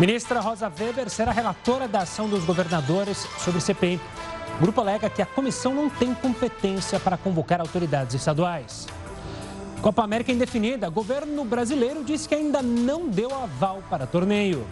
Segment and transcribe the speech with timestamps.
[0.00, 4.00] Ministra Rosa Weber será relatora da ação dos governadores sobre CPI.
[4.58, 8.88] O grupo alega que a comissão não tem competência para convocar autoridades estaduais.
[9.80, 10.88] Copa América indefinida.
[10.88, 14.66] Governo brasileiro diz que ainda não deu aval para torneio.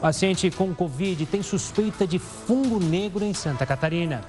[0.00, 4.20] Paciente com Covid tem suspeita de fungo negro em Santa Catarina.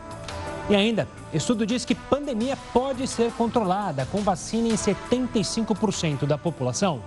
[0.69, 7.01] E ainda, estudo diz que pandemia pode ser controlada com vacina em 75% da população.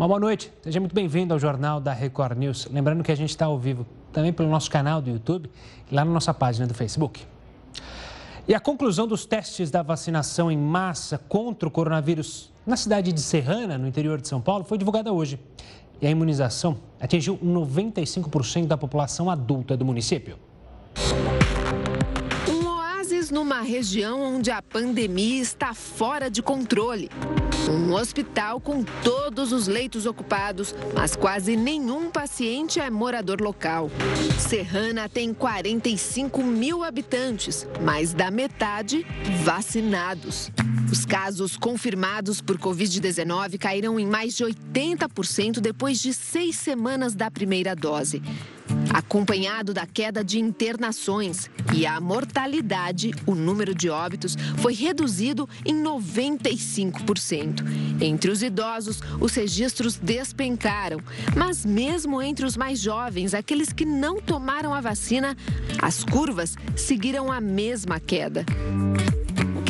[0.00, 2.66] Uma boa noite, seja muito bem-vindo ao Jornal da Record News.
[2.72, 5.50] Lembrando que a gente está ao vivo também pelo nosso canal do YouTube
[5.92, 7.22] e lá na nossa página do Facebook.
[8.48, 13.20] E a conclusão dos testes da vacinação em massa contra o coronavírus na cidade de
[13.20, 15.38] Serrana, no interior de São Paulo, foi divulgada hoje.
[16.00, 20.38] E a imunização atingiu 95% da população adulta do município
[23.30, 27.10] numa região onde a pandemia está fora de controle.
[27.68, 33.90] Um hospital com todos os leitos ocupados, mas quase nenhum paciente é morador local.
[34.38, 39.06] Serrana tem 45 mil habitantes, mais da metade
[39.44, 40.50] vacinados.
[40.90, 47.30] Os casos confirmados por Covid-19 caíram em mais de 80% depois de seis semanas da
[47.30, 48.20] primeira dose
[48.92, 55.74] acompanhado da queda de internações e a mortalidade, o número de óbitos foi reduzido em
[55.82, 57.62] 95%.
[58.00, 61.00] Entre os idosos, os registros despencaram,
[61.36, 65.36] mas mesmo entre os mais jovens, aqueles que não tomaram a vacina,
[65.80, 68.44] as curvas seguiram a mesma queda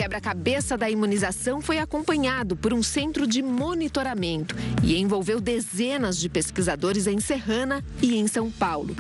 [0.01, 7.07] quebra-cabeça da imunização foi acompanhado por um centro de monitoramento e envolveu dezenas de pesquisadores
[7.07, 8.97] em Serrana e em São Paulo.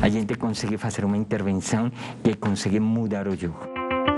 [0.00, 1.92] A gente conseguiu fazer uma intervenção
[2.24, 3.71] que conseguiu mudar o jogo.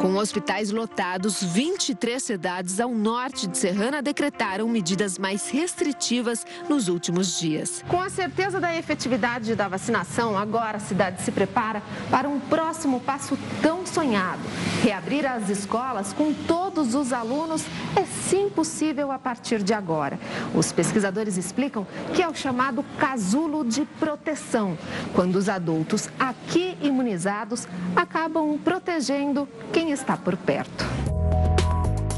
[0.04, 7.40] Com hospitais lotados, 23 cidades ao norte de Serrana decretaram medidas mais restritivas nos últimos
[7.40, 7.82] dias.
[7.88, 13.00] Com a certeza da efetividade da vacinação, agora a cidade se prepara para um próximo
[13.00, 14.42] passo tão sonhado:
[14.82, 17.64] reabrir as escolas com todos os alunos
[17.96, 20.20] é sim possível a partir de agora.
[20.54, 24.76] Os pesquisadores explicam que é o chamado casulo de proteção,
[25.14, 27.66] quando os adultos aqui imunizados
[27.96, 30.84] acabam protegendo quem está por perto.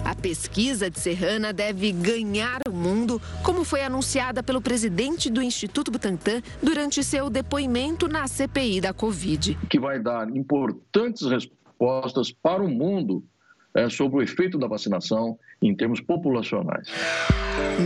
[0.05, 5.91] A pesquisa de Serrana deve ganhar o mundo, como foi anunciada pelo presidente do Instituto
[5.91, 9.59] Butantan durante seu depoimento na CPI da Covid.
[9.69, 13.23] Que vai dar importantes respostas para o mundo
[13.75, 16.89] é, sobre o efeito da vacinação em termos populacionais.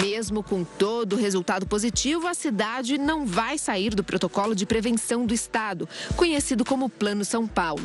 [0.01, 5.27] Mesmo com todo o resultado positivo, a cidade não vai sair do protocolo de prevenção
[5.27, 7.83] do Estado, conhecido como Plano São Paulo.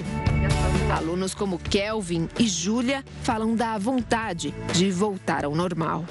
[0.95, 6.05] Alunos como Kelvin e Júlia falam da vontade de voltar ao normal.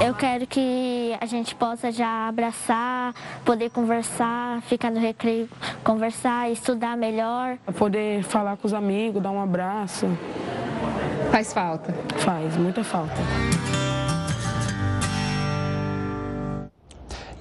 [0.00, 3.14] Eu quero que a gente possa já abraçar,
[3.44, 5.46] poder conversar, ficar no recreio,
[5.84, 7.58] conversar, estudar melhor.
[7.76, 10.06] Poder falar com os amigos, dar um abraço.
[11.30, 11.92] Faz falta?
[12.16, 13.20] Faz, muita falta.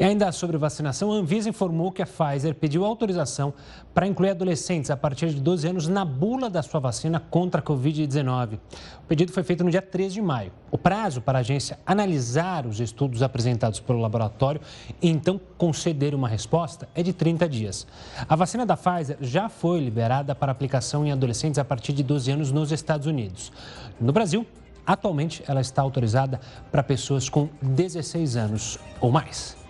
[0.04, 3.54] E ainda sobre vacinação, a Anvisa informou que a Pfizer pediu autorização
[3.94, 7.64] para incluir adolescentes a partir de 12 anos na bula da sua vacina contra a
[7.64, 8.56] Covid-19.
[9.02, 10.52] O pedido foi feito no dia 3 de maio.
[10.70, 14.60] O prazo para a agência analisar os estudos apresentados pelo laboratório
[15.02, 17.88] e então conceder uma resposta é de 30 dias.
[18.28, 22.30] A vacina da Pfizer já foi liberada para aplicação em adolescentes a partir de 12
[22.30, 23.54] anos nos Estados Unidos.
[24.02, 24.46] No Brasil,
[24.86, 29.63] atualmente ela está autorizada para pessoas com 16 anos ou mais.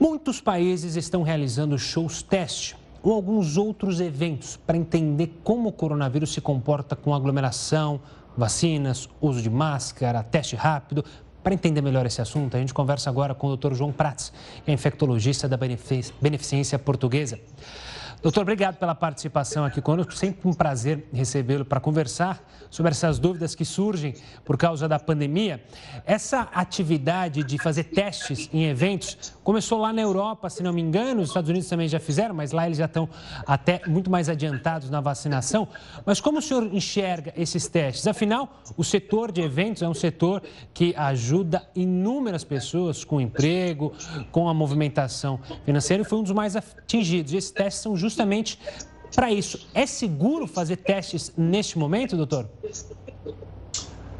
[0.00, 6.32] Muitos países estão realizando shows teste ou alguns outros eventos para entender como o coronavírus
[6.32, 8.00] se comporta com aglomeração,
[8.34, 11.04] vacinas, uso de máscara, teste rápido.
[11.42, 13.74] Para entender melhor esse assunto, a gente conversa agora com o Dr.
[13.74, 14.32] João Prats,
[14.64, 17.38] que é infectologista da Beneficência Portuguesa.
[18.22, 20.12] Doutor, obrigado pela participação aqui conosco.
[20.14, 24.14] Sempre um prazer recebê-lo para conversar sobre essas dúvidas que surgem
[24.44, 25.64] por causa da pandemia.
[26.04, 31.22] Essa atividade de fazer testes em eventos começou lá na Europa, se não me engano,
[31.22, 33.08] os Estados Unidos também já fizeram, mas lá eles já estão
[33.46, 35.66] até muito mais adiantados na vacinação.
[36.04, 38.06] Mas como o senhor enxerga esses testes?
[38.06, 40.42] Afinal, o setor de eventos é um setor
[40.74, 43.94] que ajuda inúmeras pessoas com emprego,
[44.30, 47.32] com a movimentação financeira e foi um dos mais atingidos.
[47.32, 48.09] Esses testes são justamente
[49.14, 49.68] para isso.
[49.74, 52.48] É seguro fazer testes neste momento, doutor?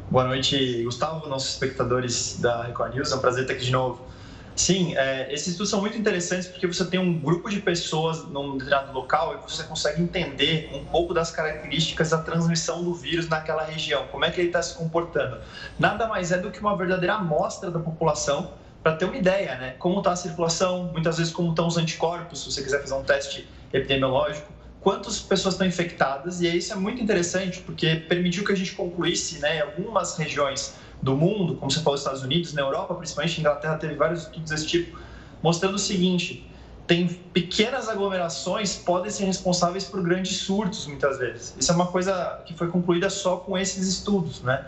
[0.09, 3.11] Boa noite, Gustavo, nossos espectadores da Record News.
[3.11, 4.11] É um prazer estar aqui de novo.
[4.55, 8.57] Sim, é, esses estudos são muito interessantes porque você tem um grupo de pessoas num
[8.57, 13.63] determinado local e você consegue entender um pouco das características da transmissão do vírus naquela
[13.63, 15.37] região, como é que ele está se comportando.
[15.79, 18.51] Nada mais é do que uma verdadeira amostra da população
[18.83, 19.75] para ter uma ideia, né?
[19.79, 23.03] Como está a circulação, muitas vezes como estão os anticorpos, se você quiser fazer um
[23.03, 24.51] teste epidemiológico,
[24.81, 29.39] quantas pessoas estão infectadas, e isso é muito interessante porque permitiu que a gente concluísse,
[29.39, 33.95] né, algumas regiões do mundo, como você falou, Estados Unidos, na Europa, principalmente, Inglaterra teve
[33.95, 34.99] vários estudos desse tipo,
[35.41, 36.47] mostrando o seguinte:
[36.85, 41.55] tem pequenas aglomerações podem ser responsáveis por grandes surtos muitas vezes.
[41.57, 44.65] Isso é uma coisa que foi concluída só com esses estudos, né?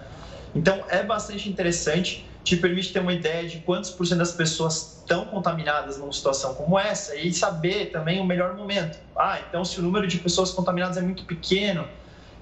[0.55, 4.99] Então é bastante interessante, te permite ter uma ideia de quantos por cento das pessoas
[4.99, 8.99] estão contaminadas numa situação como essa e saber também o melhor momento.
[9.15, 11.87] Ah, então se o número de pessoas contaminadas é muito pequeno,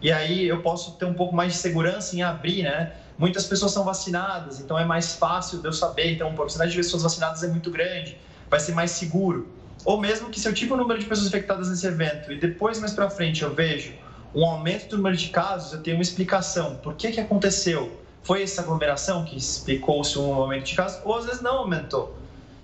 [0.01, 2.91] e aí eu posso ter um pouco mais de segurança em abrir, né?
[3.17, 6.11] Muitas pessoas são vacinadas, então é mais fácil de eu saber.
[6.13, 8.17] Então, a porcentagem de pessoas vacinadas é muito grande,
[8.49, 9.47] vai ser mais seguro.
[9.85, 12.79] Ou mesmo que se eu tive um número de pessoas infectadas nesse evento e depois,
[12.79, 13.93] mais para frente, eu vejo
[14.33, 16.77] um aumento do número de casos, eu tenho uma explicação.
[16.77, 18.00] Por que, que aconteceu?
[18.23, 21.01] Foi essa aglomeração que explicou-se um aumento de casos?
[21.03, 22.15] Ou às vezes não aumentou.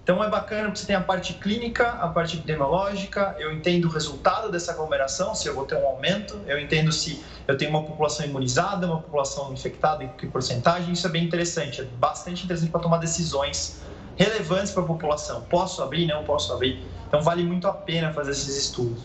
[0.07, 3.89] Então é bacana porque você tem a parte clínica, a parte epidemiológica, eu entendo o
[3.89, 7.83] resultado dessa aglomeração, se eu vou ter um aumento, eu entendo se eu tenho uma
[7.83, 12.71] população imunizada, uma população infectada, em que porcentagem, isso é bem interessante, é bastante interessante
[12.71, 13.81] para tomar decisões
[14.15, 15.41] relevantes para a população.
[15.41, 16.05] Posso abrir?
[16.05, 16.87] Não posso abrir?
[17.05, 19.03] Então vale muito a pena fazer esses estudos.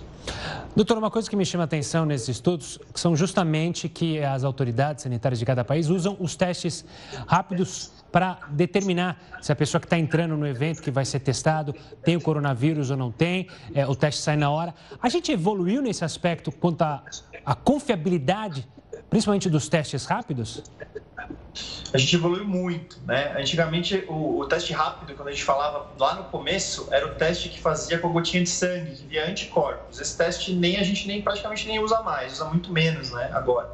[0.75, 5.03] Doutor, uma coisa que me chama a atenção nesses estudos são justamente que as autoridades
[5.03, 6.83] sanitárias de cada país usam os testes
[7.27, 11.75] rápidos para determinar se a pessoa que está entrando no evento, que vai ser testado,
[12.03, 14.75] tem o coronavírus ou não tem, é, o teste sai na hora.
[15.03, 18.67] A gente evoluiu nesse aspecto quanto à confiabilidade,
[19.13, 20.63] principalmente dos testes rápidos?
[21.93, 23.35] A gente evoluiu muito, né?
[23.39, 27.51] Antigamente, o, o, teste rápido, quando a gente falava lá no começo, era o teste
[27.51, 30.01] que fazia com a gotinha de sangue, que via anticorpos.
[30.01, 33.31] Esse teste nem a gente nem praticamente nem usa mais, usa muito menos, né?
[33.35, 33.69] Agora,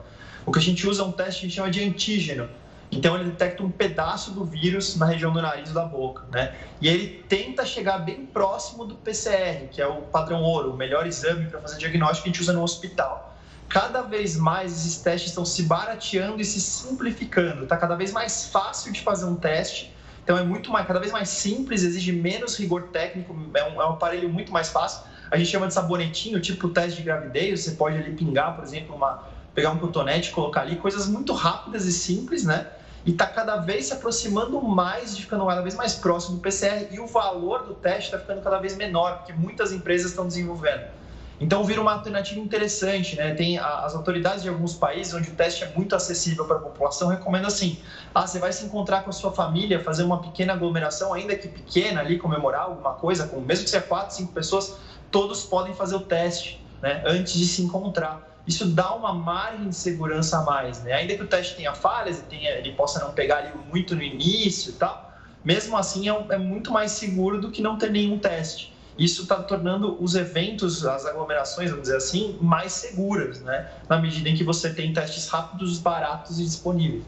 [0.45, 2.49] o que a gente usa é um teste que a gente chama de antígeno,
[2.91, 6.57] então ele detecta um pedaço do vírus na região do nariz e da boca, né?
[6.81, 11.07] E ele tenta chegar bem próximo do PCR, que é o padrão ouro, o melhor
[11.07, 13.29] exame para fazer diagnóstico que a gente usa no hospital.
[13.69, 17.65] Cada vez mais esses testes estão se barateando e se simplificando.
[17.65, 19.95] Está cada vez mais fácil de fazer um teste.
[20.25, 23.87] Então é muito mais, cada vez mais simples, exige menos rigor técnico, é um, é
[23.87, 25.03] um aparelho muito mais fácil.
[25.31, 27.65] A gente chama de sabonetinho, tipo teste de gravidez.
[27.65, 29.25] Você pode ali pingar, por exemplo, uma,
[29.55, 32.67] pegar um cotonete, colocar ali, coisas muito rápidas e simples, né?
[33.09, 36.89] e está cada vez se aproximando mais, de ficando cada vez mais próximo do PCR
[36.91, 40.98] e o valor do teste está ficando cada vez menor, porque muitas empresas estão desenvolvendo.
[41.41, 43.35] Então vira uma alternativa interessante, né?
[43.35, 47.09] Tem as autoridades de alguns países onde o teste é muito acessível para a população,
[47.09, 47.81] recomendo assim:
[48.15, 51.49] ah, você vai se encontrar com a sua família, fazer uma pequena aglomeração, ainda que
[51.49, 54.77] pequena ali, comemorar alguma coisa, com, mesmo que seja quatro, cinco pessoas,
[55.11, 57.03] todos podem fazer o teste, né?
[57.07, 60.95] Antes de se encontrar isso dá uma margem de segurança a mais, né?
[60.95, 64.03] Ainda que o teste tenha falhas e tenha, ele possa não pegar ali muito no
[64.03, 65.13] início e tal,
[65.45, 68.78] mesmo assim é, é muito mais seguro do que não ter nenhum teste.
[68.99, 73.69] Isso está tornando os eventos, as aglomerações, vamos dizer assim, mais seguras, né?
[73.89, 77.05] Na medida em que você tem testes rápidos, baratos e disponíveis.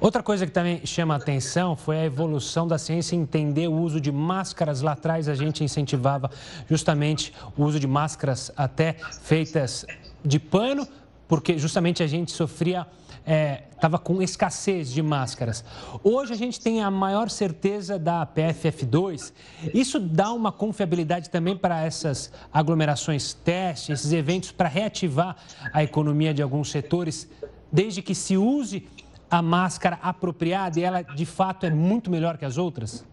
[0.00, 4.00] Outra coisa que também chama a atenção foi a evolução da ciência entender o uso
[4.00, 4.80] de máscaras.
[4.80, 6.30] Lá atrás a gente incentivava
[6.68, 9.86] justamente o uso de máscaras até feitas
[10.24, 10.86] de pano,
[11.28, 12.86] porque justamente a gente sofria,
[13.26, 15.64] estava é, com escassez de máscaras.
[16.02, 19.32] Hoje a gente tem a maior certeza da PFF2.
[19.72, 25.36] Isso dá uma confiabilidade também para essas aglomerações testes, esses eventos para reativar
[25.72, 27.28] a economia de alguns setores,
[27.72, 28.86] desde que se use
[29.30, 33.04] a máscara apropriada e ela de fato é muito melhor que as outras?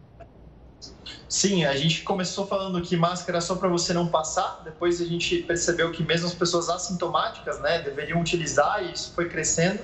[1.28, 5.06] Sim, a gente começou falando que máscara é só para você não passar, depois a
[5.06, 9.80] gente percebeu que mesmo as pessoas assintomáticas né, deveriam utilizar e isso foi crescendo.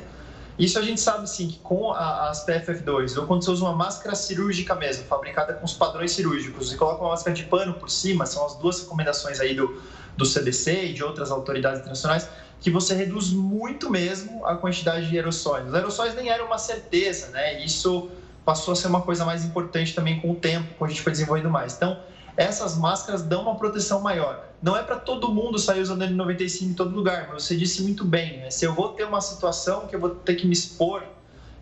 [0.57, 4.15] Isso a gente sabe sim que com as PFF2, ou quando você usa uma máscara
[4.15, 8.25] cirúrgica mesmo, fabricada com os padrões cirúrgicos, e coloca uma máscara de pano por cima,
[8.25, 9.79] são as duas recomendações aí do,
[10.15, 12.27] do CDC e de outras autoridades internacionais,
[12.59, 15.67] que você reduz muito mesmo a quantidade de aerossóis.
[15.67, 17.63] Os aerossóis nem eram uma certeza, né?
[17.63, 18.09] Isso
[18.43, 21.11] passou a ser uma coisa mais importante também com o tempo, quando a gente foi
[21.11, 21.75] desenvolvendo mais.
[21.75, 21.99] Então,
[22.38, 24.46] essas máscaras dão uma proteção maior.
[24.62, 28.06] Não é para todo mundo sair usando N95 em todo lugar, mas você disse muito
[28.06, 28.51] bem, né?
[28.51, 31.03] Se eu vou ter uma situação que eu vou ter que me expor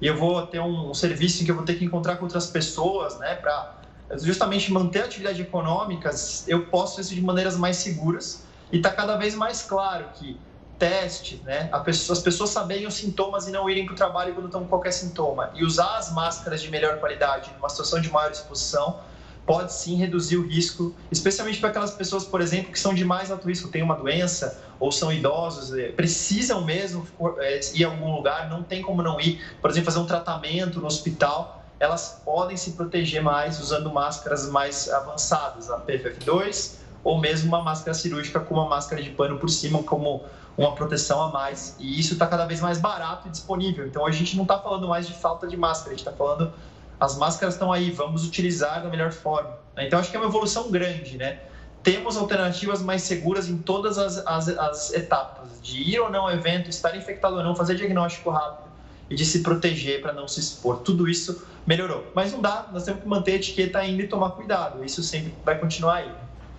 [0.01, 2.47] e eu vou ter um, serviço em que eu vou ter que encontrar com outras
[2.47, 3.75] pessoas, né, para
[4.17, 6.11] justamente manter a atividade econômica,
[6.45, 10.37] eu posso isso de maneiras mais seguras e está cada vez mais claro que
[10.77, 11.69] teste, né?
[11.85, 14.67] Pessoa, as pessoas saberem os sintomas e não irem para o trabalho quando estão com
[14.67, 15.51] qualquer sintoma.
[15.55, 18.99] E usar as máscaras de melhor qualidade numa situação de maior exposição
[19.45, 23.29] pode sim reduzir o risco, especialmente para aquelas pessoas, por exemplo, que são de mais
[23.29, 27.07] alto risco, têm uma doença ou são idosos, é, precisam mesmo
[27.39, 30.79] é, ir a algum lugar, não tem como não ir, por exemplo, fazer um tratamento
[30.79, 37.49] no hospital, elas podem se proteger mais usando máscaras mais avançadas, a PFF2 ou mesmo
[37.49, 40.23] uma máscara cirúrgica com uma máscara de pano por cima, como
[40.57, 41.75] uma proteção a mais.
[41.79, 43.85] E isso está cada vez mais barato e disponível.
[43.85, 46.51] Então a gente não está falando mais de falta de máscara, a gente está falando
[46.99, 49.57] as máscaras estão aí, vamos utilizar da melhor forma.
[49.77, 51.39] Então acho que é uma evolução grande, né?
[51.83, 56.31] Temos alternativas mais seguras em todas as, as, as etapas, de ir ou não ao
[56.31, 58.65] evento, estar infectado ou não, fazer diagnóstico rápido
[59.09, 60.77] e de se proteger para não se expor.
[60.77, 62.05] Tudo isso melhorou.
[62.15, 64.83] Mas não dá, nós temos que manter a etiqueta ainda e tomar cuidado.
[64.83, 66.11] Isso sempre vai continuar aí.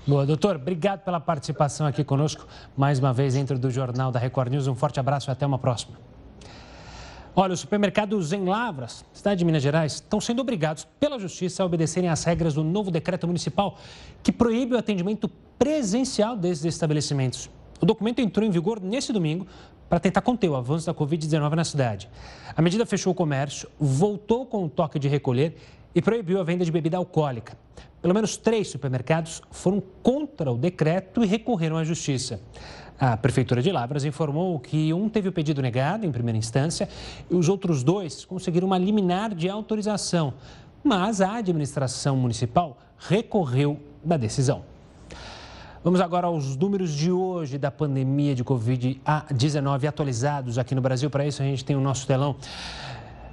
[0.07, 4.53] Boa, doutor, obrigado pela participação aqui conosco, mais uma vez dentro do Jornal da Record
[4.53, 4.69] News.
[4.69, 5.97] Um forte abraço e até uma próxima.
[7.39, 11.67] Olha, os supermercados em Lavras, cidade de Minas Gerais, estão sendo obrigados pela Justiça a
[11.67, 13.77] obedecerem às regras do novo decreto municipal
[14.23, 15.29] que proíbe o atendimento
[15.59, 17.51] presencial desses estabelecimentos.
[17.79, 19.47] O documento entrou em vigor nesse domingo
[19.87, 22.09] para tentar conter o avanço da Covid-19 na cidade.
[22.57, 25.59] A medida fechou o comércio, voltou com o toque de recolher
[25.95, 27.55] e proibiu a venda de bebida alcoólica.
[28.01, 32.41] Pelo menos três supermercados foram contra o decreto e recorreram à justiça.
[32.99, 36.89] A Prefeitura de Lavras informou que um teve o pedido negado em primeira instância
[37.31, 40.33] e os outros dois conseguiram uma liminar de autorização,
[40.83, 44.63] mas a administração municipal recorreu da decisão.
[45.85, 51.11] Vamos agora aos números de hoje da pandemia de Covid-19 atualizados aqui no Brasil.
[51.11, 52.35] Para isso, a gente tem o nosso telão.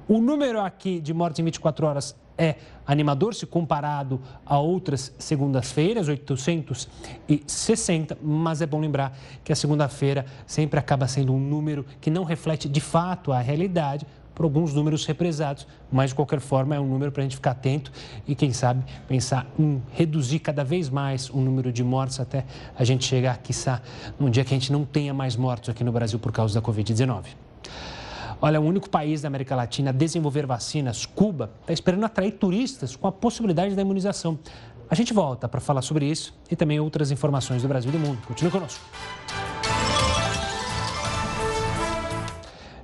[0.09, 6.09] O número aqui de mortes em 24 horas é animador se comparado a outras segundas-feiras,
[6.09, 12.25] 860, mas é bom lembrar que a segunda-feira sempre acaba sendo um número que não
[12.25, 16.87] reflete de fato a realidade, por alguns números represados, mas de qualquer forma é um
[16.87, 17.91] número para a gente ficar atento
[18.27, 22.83] e, quem sabe, pensar em reduzir cada vez mais o número de mortes até a
[22.83, 23.81] gente chegar, quiçá,
[24.19, 26.61] num dia que a gente não tenha mais mortos aqui no Brasil por causa da
[26.65, 27.25] Covid-19.
[28.41, 32.93] Olha, o único país da América Latina a desenvolver vacinas, Cuba, está esperando atrair turistas
[32.93, 34.37] com a possibilidade da imunização.
[34.89, 37.99] A gente volta para falar sobre isso e também outras informações do Brasil e do
[37.99, 38.19] mundo.
[38.27, 38.83] Continue conosco.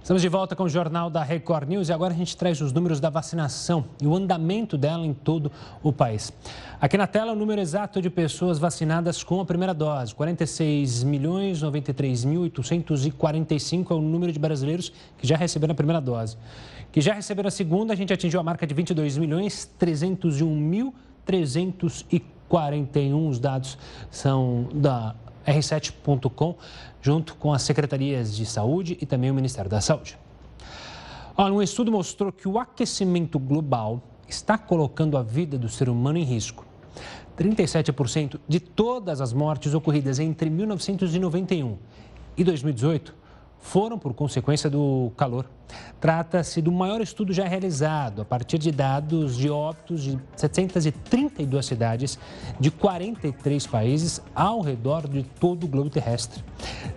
[0.09, 2.73] Estamos de volta com o Jornal da Record News e agora a gente traz os
[2.73, 5.51] números da vacinação e o andamento dela em todo
[5.83, 6.33] o país.
[6.81, 10.15] Aqui na tela o número exato de pessoas vacinadas com a primeira dose.
[10.15, 16.01] 46 milhões 93 mil 845 é o número de brasileiros que já receberam a primeira
[16.01, 16.37] dose.
[16.91, 20.91] Que já receberam a segunda, a gente atingiu a marca de 22 milhões 301 mil
[21.23, 23.27] 341.
[23.27, 23.77] Os dados
[24.09, 25.13] são da
[25.49, 26.55] r7.com,
[27.01, 30.17] junto com as secretarias de saúde e também o Ministério da Saúde.
[31.35, 36.17] Olha, um estudo mostrou que o aquecimento global está colocando a vida do ser humano
[36.17, 36.65] em risco.
[37.37, 41.77] 37% de todas as mortes ocorridas entre 1991
[42.35, 43.15] e 2018
[43.59, 45.45] foram por consequência do calor.
[45.99, 52.17] Trata-se do maior estudo já realizado a partir de dados de óbitos de 732 cidades
[52.59, 56.43] de 43 países ao redor de todo o globo terrestre.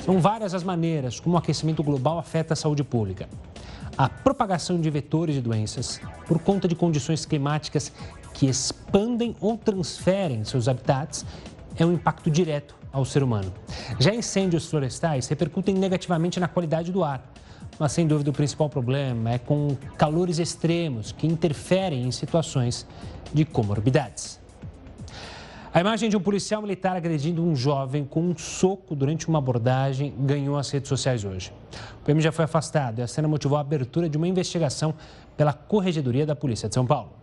[0.05, 3.29] São várias as maneiras como o aquecimento global afeta a saúde pública.
[3.99, 7.93] A propagação de vetores de doenças por conta de condições climáticas
[8.33, 11.27] que expandem ou transferem seus habitats
[11.77, 13.53] é um impacto direto ao ser humano.
[13.99, 17.33] Já incêndios florestais repercutem negativamente na qualidade do ar.
[17.79, 22.87] Mas, sem dúvida, o principal problema é com calores extremos que interferem em situações
[23.33, 24.41] de comorbidades.
[25.75, 30.15] A imagem de um policial militar agredindo um jovem com um soco durante uma abordagem
[30.19, 31.51] ganhou as redes sociais hoje.
[32.03, 34.95] O PM já foi afastado e a cena motivou a abertura de uma investigação
[35.35, 37.22] pela Corregedoria da Polícia de São Paulo.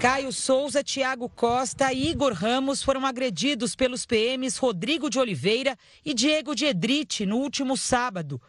[0.00, 6.14] Caio Souza, Tiago Costa e Igor Ramos foram agredidos pelos PMs Rodrigo de Oliveira e
[6.14, 8.40] Diego de Edrite no último sábado.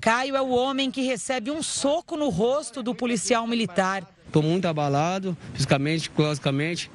[0.00, 4.06] Caio é o homem que recebe um soco no rosto do policial militar.
[4.26, 6.90] Estou muito abalado, fisicamente, psicologicamente.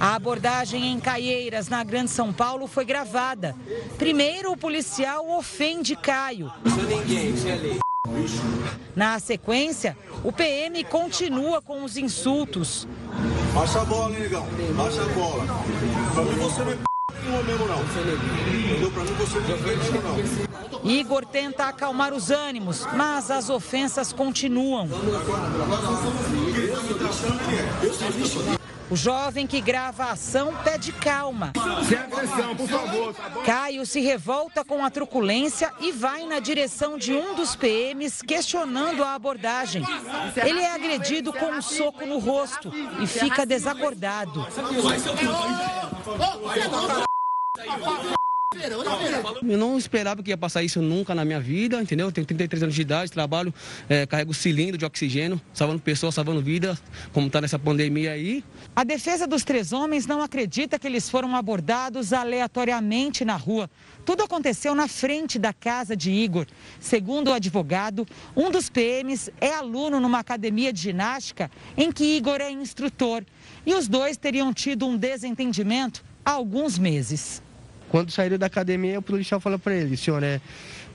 [0.00, 3.54] A abordagem em Caieiras, na Grande São Paulo, foi gravada.
[3.98, 6.50] Primeiro, o policial ofende Caio.
[6.64, 7.81] Não sou ninguém,
[8.96, 12.86] na sequência, o PM continua com os insultos.
[13.54, 14.46] Baixa a bola, hein, negão?
[14.76, 15.44] Baixa a bola.
[16.12, 16.82] Pra mim você não é p...
[17.46, 17.80] mesmo, não.
[17.80, 18.90] Entendeu?
[18.90, 20.90] Pra mim você não é mesmo, não.
[20.90, 24.88] Igor tenta acalmar os ânimos, mas as ofensas continuam.
[28.92, 31.54] O jovem que grava a ação pede calma.
[31.88, 33.14] Sem agressão, por favor.
[33.14, 38.20] Tá Caio se revolta com a truculência e vai na direção de um dos PMs
[38.20, 39.82] questionando a abordagem.
[40.36, 42.70] Ele é agredido com um soco no rosto
[43.00, 44.46] e fica desacordado.
[49.42, 52.06] Eu não esperava que ia passar isso nunca na minha vida, entendeu?
[52.06, 53.52] Eu tenho 33 anos de idade, trabalho,
[53.88, 56.82] é, carrego cilindro de oxigênio, salvando pessoas, salvando vidas,
[57.12, 58.44] como está nessa pandemia aí.
[58.74, 63.70] A defesa dos três homens não acredita que eles foram abordados aleatoriamente na rua.
[64.04, 66.46] Tudo aconteceu na frente da casa de Igor.
[66.80, 68.06] Segundo o advogado,
[68.36, 73.24] um dos PMs é aluno numa academia de ginástica em que Igor é instrutor.
[73.64, 77.41] E os dois teriam tido um desentendimento há alguns meses.
[77.92, 80.40] Quando saíram da academia, o policial falou para ele: senhor é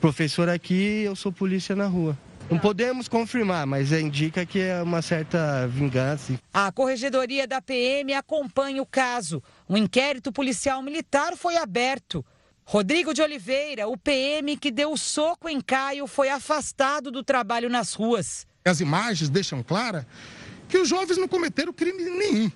[0.01, 2.18] professor aqui, eu sou polícia na rua.
[2.50, 6.34] Não podemos confirmar, mas indica que é uma certa vingança.
[6.51, 9.44] A corregedoria da PM acompanha o caso.
[9.70, 12.25] Um inquérito policial militar foi aberto.
[12.66, 17.70] Rodrigo de Oliveira, o PM que deu o soco em Caio, foi afastado do trabalho
[17.70, 18.48] nas ruas.
[18.66, 20.08] As imagens deixam clara
[20.68, 22.51] que os jovens não cometeram crime nenhum.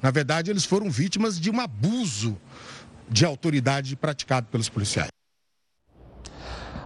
[0.00, 2.38] Na verdade, eles foram vítimas de um abuso
[3.10, 5.08] de autoridade praticado pelos policiais.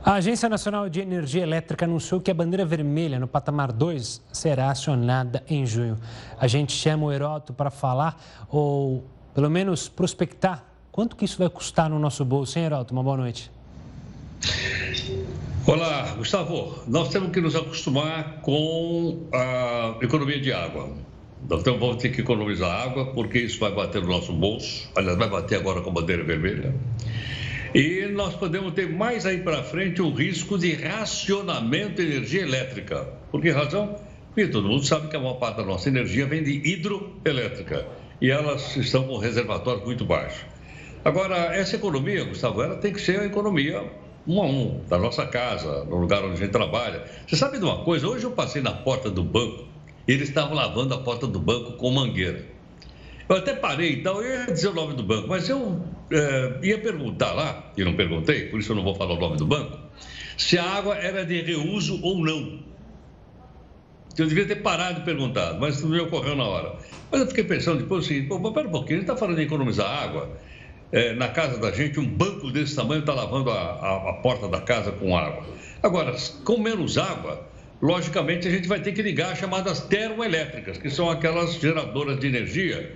[0.04, 4.70] A Agência Nacional de Energia Elétrica anunciou que a bandeira vermelha no patamar 2 será
[4.70, 5.96] acionada em junho.
[6.38, 9.02] A gente chama o Heroto para falar, ou
[9.34, 10.62] pelo menos prospectar,
[10.92, 12.92] quanto que isso vai custar no nosso bolso, hein, Heroto?
[12.92, 13.50] Uma boa noite.
[15.66, 16.84] Olá, Gustavo.
[16.86, 20.92] Nós temos que nos acostumar com a economia de água.
[21.50, 24.88] Então vamos ter que economizar água, porque isso vai bater no nosso bolso.
[24.96, 26.74] Aliás, vai bater agora com a bandeira vermelha.
[27.74, 33.08] E nós podemos ter mais aí para frente um risco de racionamento de energia elétrica.
[33.30, 33.96] Por que razão?
[34.28, 37.86] Porque todo mundo sabe que a maior parte da nossa energia vem de hidroelétrica
[38.20, 40.46] e elas estão com reservatórios muito baixos.
[41.04, 43.84] Agora, essa economia, Gustavo, ela tem que ser a economia
[44.26, 47.04] um a um, da nossa casa, no lugar onde a gente trabalha.
[47.26, 48.08] Você sabe de uma coisa?
[48.08, 49.73] Hoje eu passei na porta do banco
[50.06, 52.44] eles estavam lavando a porta do banco com mangueira.
[53.28, 56.78] Eu até parei, então eu ia dizer o nome do banco, mas eu é, ia
[56.78, 59.78] perguntar lá, e não perguntei, por isso eu não vou falar o nome do banco,
[60.36, 62.60] se a água era de reuso ou não.
[64.16, 66.76] Eu devia ter parado de perguntar, mas não me ocorreu na hora.
[67.10, 69.88] Mas eu fiquei pensando depois assim, pô, pera um pouquinho, ele está falando de economizar
[69.90, 70.30] água.
[70.92, 74.46] É, na casa da gente, um banco desse tamanho está lavando a, a, a porta
[74.46, 75.44] da casa com água.
[75.82, 76.14] Agora,
[76.44, 77.44] com menos água,
[77.84, 82.28] logicamente a gente vai ter que ligar as chamadas termoelétricas, que são aquelas geradoras de
[82.28, 82.90] energia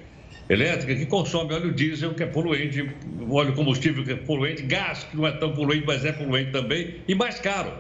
[0.48, 2.88] elétrica que consomem óleo diesel, que é poluente,
[3.28, 7.02] óleo combustível, que é poluente, gás, que não é tão poluente, mas é poluente também,
[7.06, 7.70] e mais caro.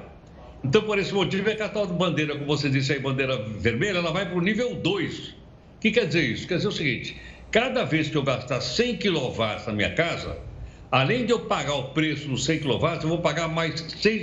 [0.62, 3.96] Então, por esse motivo, é que a tal bandeira, como você disse aí, bandeira vermelha,
[3.96, 5.28] ela vai para o nível 2.
[5.28, 5.34] O
[5.80, 6.46] que quer dizer isso?
[6.46, 7.16] Quer dizer o seguinte:
[7.50, 10.36] cada vez que eu gastar 100 kW na minha casa,
[10.92, 14.20] além de eu pagar o preço dos 100 kW, eu vou pagar mais R$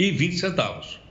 [0.00, 1.01] 6,20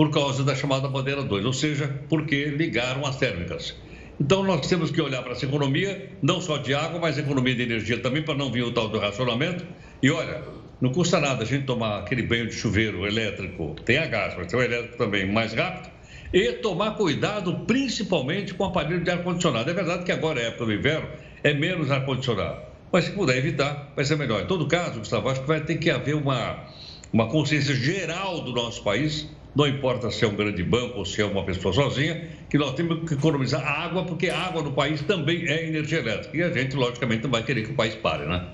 [0.00, 3.76] por causa da chamada bandeira 2, ou seja, porque ligaram as térmicas.
[4.18, 7.64] Então nós temos que olhar para essa economia, não só de água, mas economia de
[7.64, 9.62] energia também, para não vir o tal do racionamento.
[10.02, 10.42] E olha,
[10.80, 14.46] não custa nada a gente tomar aquele banho de chuveiro elétrico, tem a gás, mas
[14.46, 15.90] tem o elétrico também mais rápido,
[16.32, 19.68] e tomar cuidado principalmente com o aparelho de ar-condicionado.
[19.68, 21.10] É verdade que agora é época do inverno,
[21.44, 24.44] é menos ar-condicionado, mas se puder evitar, vai ser melhor.
[24.44, 26.64] Em todo caso, Gustavo, acho que vai ter que haver uma,
[27.12, 31.20] uma consciência geral do nosso país não importa se é um grande banco ou se
[31.20, 35.46] é uma pessoa sozinha, que nós temos que economizar água, porque água no país também
[35.48, 36.36] é energia elétrica.
[36.36, 38.46] E a gente, logicamente, não vai querer que o país pare, né?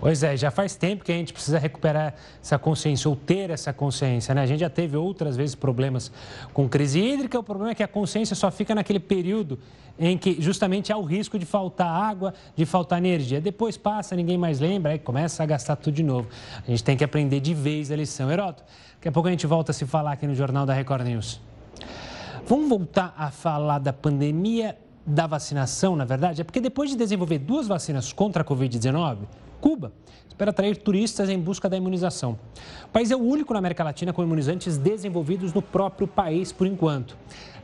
[0.00, 3.72] Pois é, já faz tempo que a gente precisa recuperar essa consciência, ou ter essa
[3.72, 4.42] consciência, né?
[4.42, 6.12] A gente já teve outras vezes problemas
[6.52, 9.58] com crise hídrica, o problema é que a consciência só fica naquele período
[9.98, 13.40] em que justamente há o risco de faltar água, de faltar energia.
[13.40, 16.28] Depois passa, ninguém mais lembra, aí começa a gastar tudo de novo.
[16.64, 18.30] A gente tem que aprender de vez a lição.
[18.30, 18.62] Heroto,
[18.94, 21.40] daqui a pouco a gente volta a se falar aqui no Jornal da Record News.
[22.46, 26.40] Vamos voltar a falar da pandemia da vacinação, na verdade?
[26.40, 29.18] É porque depois de desenvolver duas vacinas contra a Covid-19,
[29.60, 29.92] Cuba
[30.38, 32.38] espera atrair turistas em busca da imunização.
[32.84, 36.64] O país é o único na América Latina com imunizantes desenvolvidos no próprio país por
[36.64, 37.16] enquanto.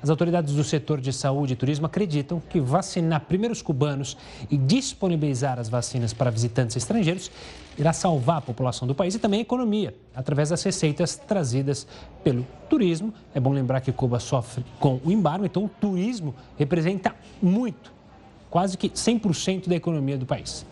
[0.02, 4.18] As autoridades do setor de saúde e turismo acreditam que vacinar primeiros cubanos
[4.50, 7.30] e disponibilizar as vacinas para visitantes estrangeiros
[7.78, 11.86] irá salvar a população do país e também a economia, através das receitas trazidas
[12.24, 13.14] pelo turismo.
[13.32, 17.92] É bom lembrar que Cuba sofre com o embargo, então o turismo representa muito,
[18.50, 20.66] quase que 100% da economia do país.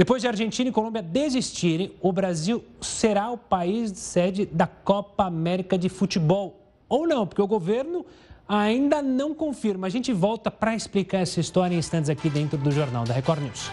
[0.00, 5.76] Depois de Argentina e Colômbia desistirem, o Brasil será o país sede da Copa América
[5.76, 6.58] de Futebol.
[6.88, 8.06] Ou não, porque o governo
[8.48, 9.86] ainda não confirma.
[9.86, 13.42] A gente volta para explicar essa história em instantes aqui dentro do Jornal da Record
[13.42, 13.70] News.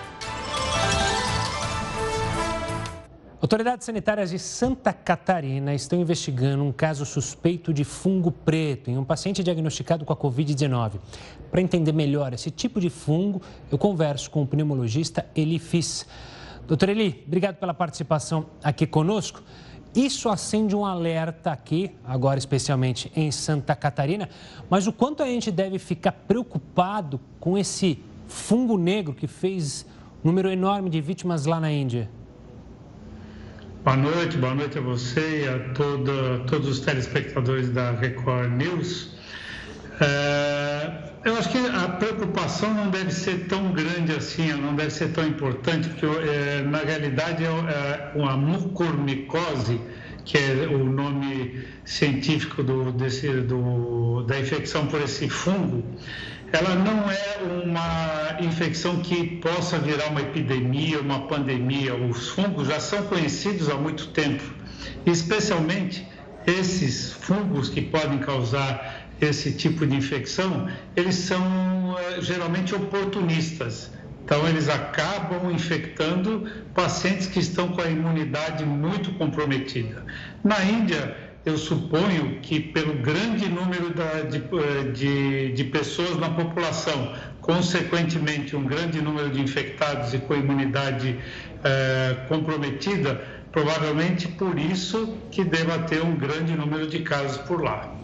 [3.39, 9.03] Autoridades sanitárias de Santa Catarina estão investigando um caso suspeito de fungo preto em um
[9.03, 10.93] paciente diagnosticado com a Covid-19.
[11.51, 13.39] Para entender melhor esse tipo de fungo,
[13.71, 16.07] eu converso com o pneumologista Eli Fiss.
[16.67, 19.43] Doutor Eli, obrigado pela participação aqui conosco.
[19.95, 24.27] Isso acende um alerta aqui, agora especialmente em Santa Catarina,
[24.67, 29.85] mas o quanto a gente deve ficar preocupado com esse fungo negro que fez
[30.23, 32.16] um número enorme de vítimas lá na Índia?
[33.83, 39.11] Boa noite, boa noite a você e a toda, todos os telespectadores da Record News.
[40.01, 45.13] É, eu acho que a preocupação não deve ser tão grande assim, não deve ser
[45.13, 49.79] tão importante, porque é, na realidade é, é uma mucormicose,
[50.25, 55.83] que é o nome científico do, desse, do, da infecção por esse fungo
[56.51, 61.95] ela não é uma infecção que possa virar uma epidemia, uma pandemia.
[61.95, 64.43] Os fungos já são conhecidos há muito tempo,
[65.05, 66.07] especialmente
[66.45, 73.91] esses fungos que podem causar esse tipo de infecção, eles são eh, geralmente oportunistas.
[74.23, 80.05] Então, eles acabam infectando pacientes que estão com a imunidade muito comprometida.
[80.43, 81.15] Na Índia,
[81.47, 88.53] eu suponho que pelo grande número da, de, eh, de, de, pessoas na população, consequentemente
[88.53, 91.17] um grande número de infectados e com imunidade
[91.63, 97.95] eh, comprometida, provavelmente por isso que deva ter um grande número de casos por lá.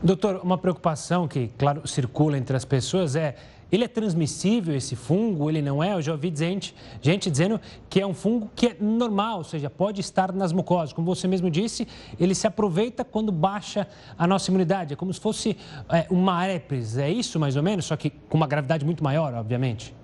[0.00, 3.34] Doutor, uma preocupação que, claro, circula entre as pessoas é
[3.70, 5.50] ele é transmissível, esse fungo?
[5.50, 5.92] Ele não é?
[5.94, 9.68] Eu já ouvi gente, gente dizendo que é um fungo que é normal, ou seja,
[9.68, 10.92] pode estar nas mucosas.
[10.92, 11.86] Como você mesmo disse,
[12.18, 13.86] ele se aproveita quando baixa
[14.18, 14.92] a nossa imunidade.
[14.92, 15.56] É como se fosse
[15.88, 17.84] é, uma herpes, é isso mais ou menos?
[17.84, 19.94] Só que com uma gravidade muito maior, obviamente.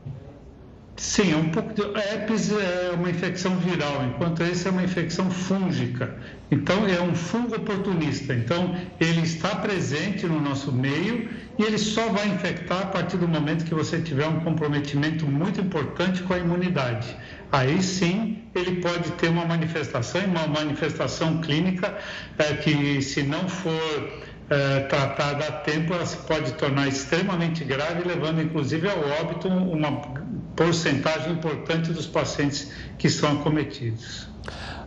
[1.01, 1.81] Sim, é um pouco de...
[1.99, 6.15] herpes é uma infecção viral, enquanto esse é uma infecção fúngica.
[6.51, 8.35] Então, é um fungo oportunista.
[8.35, 11.27] Então, ele está presente no nosso meio
[11.59, 15.59] e ele só vai infectar a partir do momento que você tiver um comprometimento muito
[15.59, 17.17] importante com a imunidade.
[17.51, 21.97] Aí sim, ele pode ter uma manifestação, uma manifestação clínica
[22.37, 28.07] é, que, se não for é, tratada a tempo, ela se pode tornar extremamente grave,
[28.07, 29.91] levando inclusive ao óbito uma
[30.61, 34.29] porcentagem importante dos pacientes que são acometidos.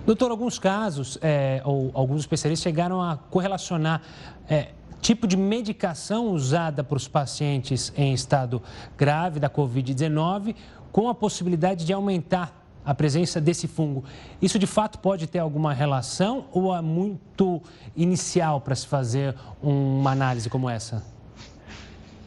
[0.06, 4.00] Doutor, alguns casos, é, ou alguns especialistas chegaram a correlacionar
[4.48, 4.68] é,
[5.02, 8.62] tipo de medicação usada para os pacientes em estado
[8.96, 10.56] grave da Covid-19
[10.92, 14.04] com a possibilidade de aumentar a presença desse fungo.
[14.40, 17.60] Isso de fato pode ter alguma relação ou é muito
[17.96, 21.13] inicial para se fazer uma análise como essa?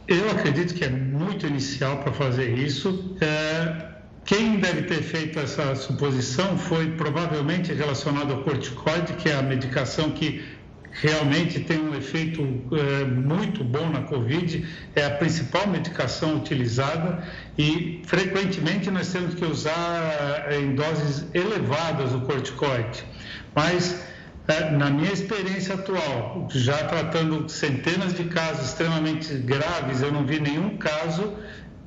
[0.07, 3.17] Eu acredito que é muito inicial para fazer isso.
[3.19, 3.87] É,
[4.23, 10.11] quem deve ter feito essa suposição foi provavelmente relacionado ao corticoide, que é a medicação
[10.11, 10.45] que
[11.01, 12.41] realmente tem um efeito
[12.71, 14.65] é, muito bom na Covid,
[14.95, 17.23] é a principal medicação utilizada
[17.57, 23.03] e frequentemente nós temos que usar é, em doses elevadas o corticoide.
[23.53, 24.01] Mas,
[24.47, 30.39] é, na minha experiência atual, já tratando centenas de casos extremamente graves, eu não vi
[30.39, 31.33] nenhum caso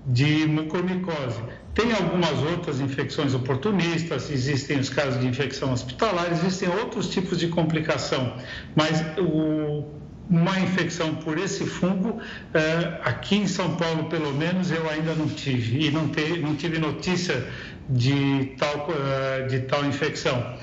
[0.06, 1.40] de mucormicose.
[1.74, 7.48] Tem algumas outras infecções oportunistas, existem os casos de infecção hospitalar, existem outros tipos de
[7.48, 8.36] complicação,
[8.74, 9.84] mas o,
[10.28, 12.20] uma infecção por esse fungo,
[12.52, 16.54] eh, aqui em São Paulo, pelo menos, eu ainda não tive, e não, te, não
[16.56, 17.46] tive notícia
[17.88, 20.56] de tal, eh, de tal infecção.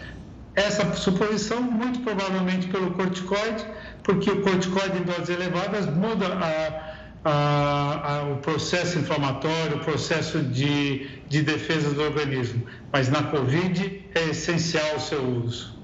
[0.57, 3.63] Essa suposição, muito provavelmente pelo corticoide,
[4.03, 10.39] porque o corticoide em doses elevadas muda a a, a, o processo inflamatório, o processo
[10.39, 12.65] de, de defesa do organismo.
[12.91, 15.76] Mas na Covid é essencial o seu uso.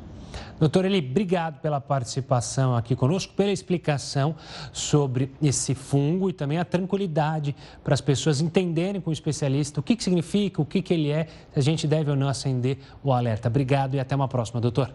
[0.59, 4.35] Doutor Eli, obrigado pela participação aqui conosco, pela explicação
[4.71, 9.83] sobre esse fungo e também a tranquilidade para as pessoas entenderem com o especialista o
[9.83, 12.77] que, que significa, o que, que ele é, se a gente deve ou não acender
[13.03, 13.47] o alerta.
[13.47, 14.93] Obrigado e até uma próxima, doutor.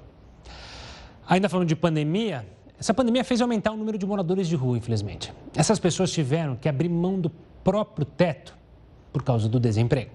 [1.28, 2.46] Ainda falando de pandemia,
[2.78, 5.32] essa pandemia fez aumentar o número de moradores de rua, infelizmente.
[5.54, 7.30] Essas pessoas tiveram que abrir mão do
[7.62, 8.56] próprio teto
[9.12, 10.12] por causa do desemprego.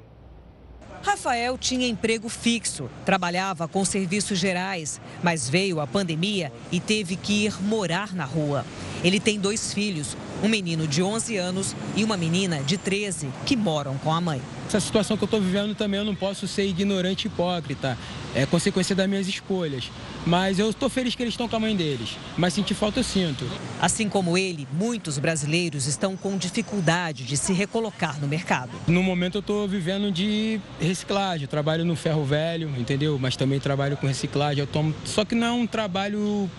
[1.03, 7.43] Rafael tinha emprego fixo, trabalhava com serviços gerais, mas veio a pandemia e teve que
[7.45, 8.65] ir morar na rua.
[9.03, 13.57] Ele tem dois filhos, um menino de 11 anos e uma menina de 13, que
[13.57, 14.41] moram com a mãe.
[14.67, 17.97] Essa situação que eu estou vivendo também eu não posso ser ignorante e hipócrita.
[18.33, 19.91] É consequência das minhas escolhas.
[20.25, 22.17] Mas eu estou feliz que eles estão com a mãe deles.
[22.35, 23.45] Mas sentir falta eu sinto.
[23.79, 28.71] Assim como ele, muitos brasileiros estão com dificuldade de se recolocar no mercado.
[28.87, 31.43] No momento eu estou vivendo de reciclagem.
[31.43, 33.19] Eu trabalho no ferro velho, entendeu?
[33.19, 34.61] Mas também trabalho com reciclagem.
[34.61, 34.95] Eu tomo...
[35.05, 36.49] Só que não é um trabalho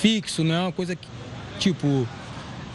[0.00, 1.08] fixo, não é uma coisa que,
[1.58, 2.08] tipo,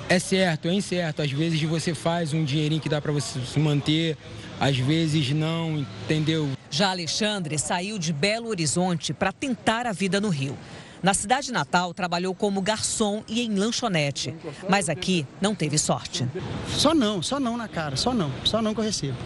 [0.07, 1.21] é certo, é incerto.
[1.21, 4.17] Às vezes você faz um dinheirinho que dá para você se manter,
[4.59, 6.49] às vezes não, entendeu?
[6.69, 10.57] Já Alexandre saiu de Belo Horizonte para tentar a vida no Rio.
[11.03, 14.33] Na cidade natal, trabalhou como garçom e em lanchonete.
[14.67, 16.27] Mas aqui não teve sorte.
[16.69, 19.17] Só não, só não na cara, só não, só não que eu recebo.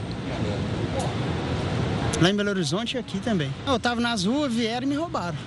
[2.22, 3.54] Lá em Belo Horizonte e aqui também.
[3.65, 5.38] Eu estava nas ruas, vieram e me roubaram.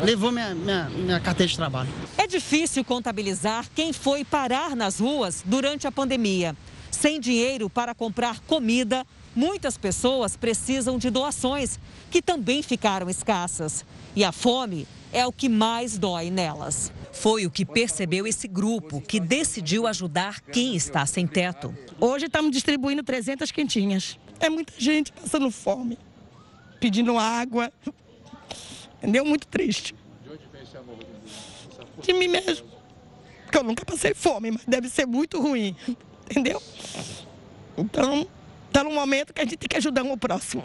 [0.00, 1.88] Levou minha, minha, minha carteira de trabalho.
[2.16, 6.54] É difícil contabilizar quem foi parar nas ruas durante a pandemia.
[6.94, 9.04] Sem dinheiro para comprar comida,
[9.34, 11.78] muitas pessoas precisam de doações,
[12.08, 13.84] que também ficaram escassas.
[14.14, 16.92] E a fome é o que mais dói nelas.
[17.12, 21.76] Foi o que percebeu esse grupo, que decidiu ajudar quem está sem teto.
[22.00, 24.16] Hoje estamos distribuindo 300 quentinhas.
[24.38, 25.98] É muita gente passando fome,
[26.78, 27.72] pedindo água.
[28.98, 29.24] Entendeu?
[29.24, 29.96] Muito triste.
[32.00, 32.66] De mim mesmo.
[33.42, 35.74] Porque eu nunca passei fome, mas deve ser muito ruim.
[36.30, 36.62] Entendeu?
[37.76, 38.26] Então,
[38.66, 40.62] está no momento que a gente tem que ajudar um o próximo.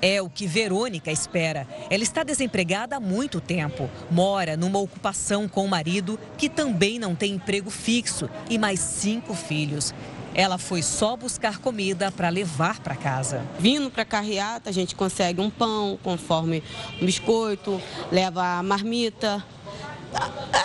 [0.00, 1.66] É o que Verônica espera.
[1.88, 3.88] Ela está desempregada há muito tempo.
[4.10, 9.32] Mora numa ocupação com o marido, que também não tem emprego fixo, e mais cinco
[9.32, 9.94] filhos.
[10.34, 13.46] Ela foi só buscar comida para levar para casa.
[13.58, 16.64] Vindo para a carreata, a gente consegue um pão, conforme
[17.00, 19.44] um biscoito, leva a marmita.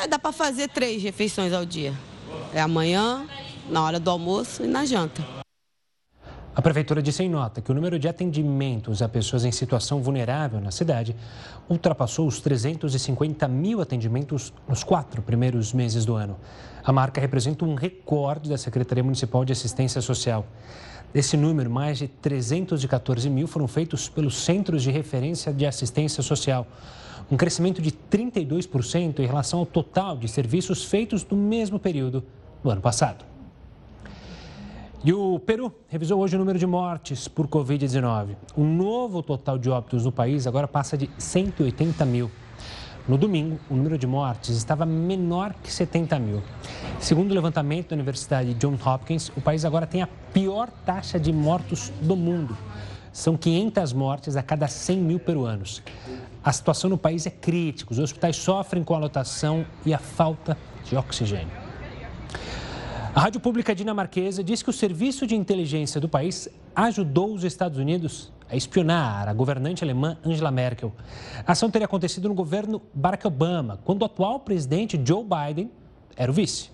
[0.02, 1.94] É, dá para fazer três refeições ao dia.
[2.54, 3.28] É amanhã,
[3.70, 5.24] na hora do almoço e na janta.
[6.58, 10.60] A Prefeitura disse em nota que o número de atendimentos a pessoas em situação vulnerável
[10.60, 11.16] na cidade
[11.70, 16.36] ultrapassou os 350 mil atendimentos nos quatro primeiros meses do ano.
[16.84, 20.48] A marca representa um recorde da Secretaria Municipal de Assistência Social.
[21.14, 26.66] Desse número, mais de 314 mil foram feitos pelos Centros de Referência de Assistência Social,
[27.30, 32.26] um crescimento de 32% em relação ao total de serviços feitos no mesmo período
[32.64, 33.37] do ano passado.
[35.04, 38.36] E o Peru revisou hoje o número de mortes por Covid-19.
[38.56, 42.32] O novo total de óbitos no país agora passa de 180 mil.
[43.08, 46.42] No domingo, o número de mortes estava menor que 70 mil.
[47.00, 51.32] Segundo o levantamento da Universidade Johns Hopkins, o país agora tem a pior taxa de
[51.32, 52.58] mortos do mundo.
[53.14, 55.82] São 500 mortes a cada 100 mil peruanos.
[56.44, 57.94] A situação no país é crítica.
[57.94, 61.67] Os hospitais sofrem com a lotação e a falta de oxigênio.
[63.18, 67.80] A Rádio Pública Dinamarquesa diz que o serviço de inteligência do país ajudou os Estados
[67.80, 70.94] Unidos a espionar a governante alemã Angela Merkel.
[71.44, 75.72] A ação teria acontecido no governo Barack Obama, quando o atual presidente Joe Biden
[76.16, 76.70] era o vice.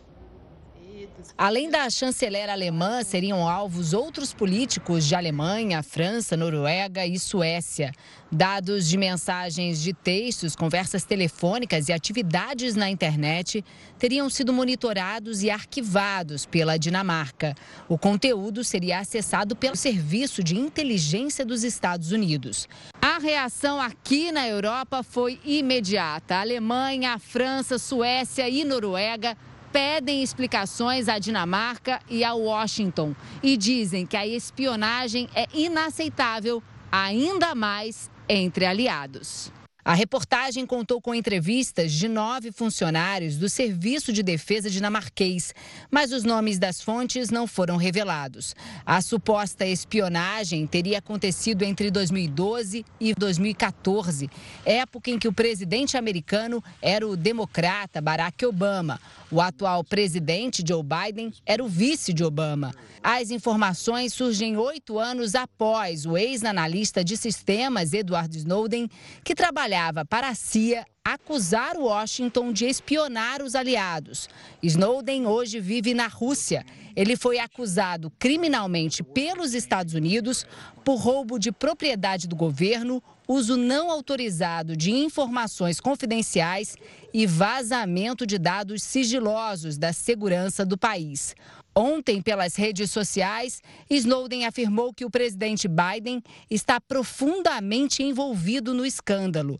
[1.38, 7.91] Além da chanceler alemã, seriam alvos outros políticos de Alemanha, França, Noruega e Suécia.
[8.31, 13.63] Dados de mensagens de textos, conversas telefônicas e atividades na internet
[13.99, 17.53] teriam sido monitorados e arquivados pela Dinamarca.
[17.88, 22.67] O conteúdo seria acessado pelo Serviço de Inteligência dos Estados Unidos.
[23.01, 26.36] A reação aqui na Europa foi imediata.
[26.36, 29.38] A Alemanha, a França, Suécia e Noruega
[29.73, 37.55] pedem explicações à Dinamarca e a Washington e dizem que a espionagem é inaceitável, ainda
[37.55, 39.51] mais entre aliados.
[39.86, 45.54] A reportagem contou com entrevistas de nove funcionários do Serviço de Defesa dinamarquês,
[45.91, 48.56] mas os nomes das fontes não foram revelados.
[48.86, 54.30] A suposta espionagem teria acontecido entre 2012 e 2014,
[54.63, 59.02] época em que o presidente americano era o democrata Barack Obama.
[59.30, 62.74] O atual presidente Joe Biden era o vice de Obama.
[63.02, 68.89] As informações surgem oito anos após o ex-analista de sistemas Edward Snowden,
[69.26, 69.72] que trabalhava
[70.05, 74.29] para a CIA, acusar Washington de espionar os aliados.
[74.62, 76.65] Snowden hoje vive na Rússia.
[76.95, 80.45] Ele foi acusado criminalmente pelos Estados Unidos
[80.86, 86.75] por roubo de propriedade do governo, uso não autorizado de informações confidenciais
[87.13, 91.36] e vazamento de dados sigilosos da segurança do país.
[91.75, 99.59] Ontem, pelas redes sociais, Snowden afirmou que o presidente Biden está profundamente envolvido no escândalo.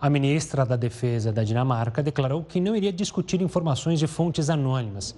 [0.00, 5.14] A ministra da Defesa da Dinamarca declarou que não iria discutir informações de fontes anônimas,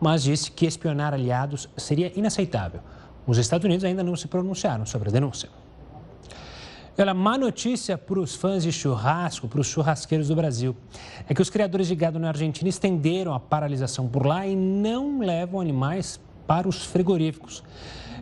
[0.00, 2.80] mas disse que espionar aliados seria inaceitável.
[3.26, 5.50] Os Estados Unidos ainda não se pronunciaram sobre a denúncia.
[7.00, 10.76] Olha, má notícia para os fãs de churrasco, para os churrasqueiros do Brasil.
[11.26, 15.18] É que os criadores de gado na Argentina estenderam a paralisação por lá e não
[15.18, 17.64] levam animais para os frigoríficos.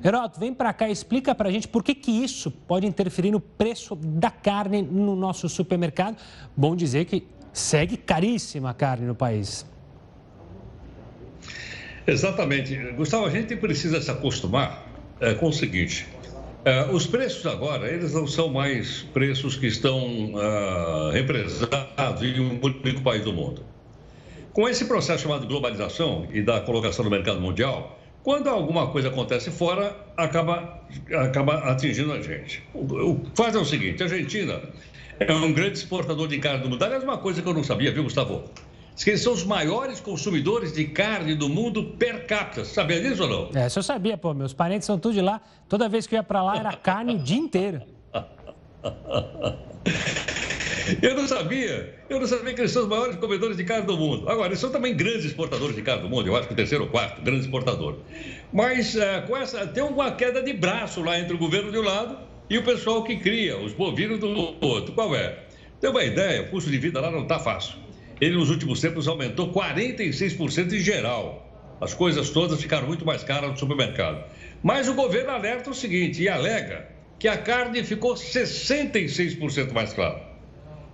[0.05, 3.33] Heroto, vem para cá e explica para a gente por que, que isso pode interferir
[3.33, 6.17] no preço da carne no nosso supermercado.
[6.57, 9.67] Bom dizer que segue caríssima a carne no país.
[12.07, 12.77] Exatamente.
[12.93, 14.87] Gustavo, a gente precisa se acostumar
[15.21, 16.07] é, com o seguinte.
[16.64, 22.61] É, os preços agora, eles não são mais preços que estão uh, represados em um
[22.61, 23.64] único país do mundo.
[24.53, 29.51] Com esse processo chamado globalização e da colocação no mercado mundial, quando alguma coisa acontece
[29.51, 30.83] fora, acaba,
[31.14, 32.62] acaba atingindo a gente.
[32.75, 34.61] O, o fato é o seguinte: a Argentina
[35.21, 36.83] é um grande exportador de carne do mundo.
[36.85, 38.44] Aliás, uma coisa que eu não sabia, viu, Gustavo?
[39.03, 42.65] Que eles são os maiores consumidores de carne do mundo per capita.
[42.65, 43.51] Sabia disso ou não?
[43.61, 44.35] É, isso eu sabia, pô.
[44.35, 45.41] Meus parentes são tudo de lá.
[45.69, 47.83] Toda vez que eu ia para lá era carne o dia inteiro.
[51.03, 51.95] Eu não sabia.
[52.09, 54.29] Eu não sabia que eles são os maiores comedores de carne do mundo.
[54.29, 56.27] Agora, eles são também grandes exportadores de carne do mundo.
[56.27, 57.99] Eu acho que o terceiro ou quarto, grande exportador.
[58.53, 61.83] Mas uh, com essa, tem uma queda de braço lá entre o governo de um
[61.83, 64.95] lado e o pessoal que cria, os bovinos do outro.
[64.95, 65.41] Qual é?
[65.81, 67.77] Tem uma ideia, o custo de vida lá não está fácil.
[68.21, 71.45] Ele, nos últimos tempos, aumentou 46% em geral.
[71.81, 74.25] As coisas todas ficaram muito mais caras no supermercado.
[74.63, 80.23] Mas o governo alerta o seguinte e alega que a carne ficou 66% mais cara.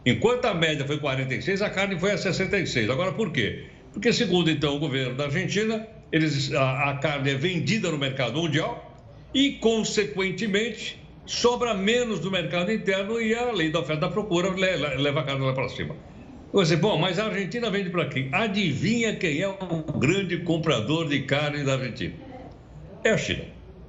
[0.07, 2.91] Enquanto a média foi 46, a carne foi a 66.
[2.91, 3.67] Agora, por quê?
[3.93, 8.41] Porque, segundo então o governo da Argentina, eles, a, a carne é vendida no mercado
[8.41, 8.95] mundial
[9.33, 15.21] e, consequentemente, sobra menos no mercado interno e a lei da oferta da procura leva
[15.21, 15.97] a carne lá para cima.
[16.55, 18.29] Você, bom, mas a Argentina vende para quem?
[18.31, 22.15] Adivinha quem é o grande comprador de carne da Argentina?
[23.03, 23.43] É a China.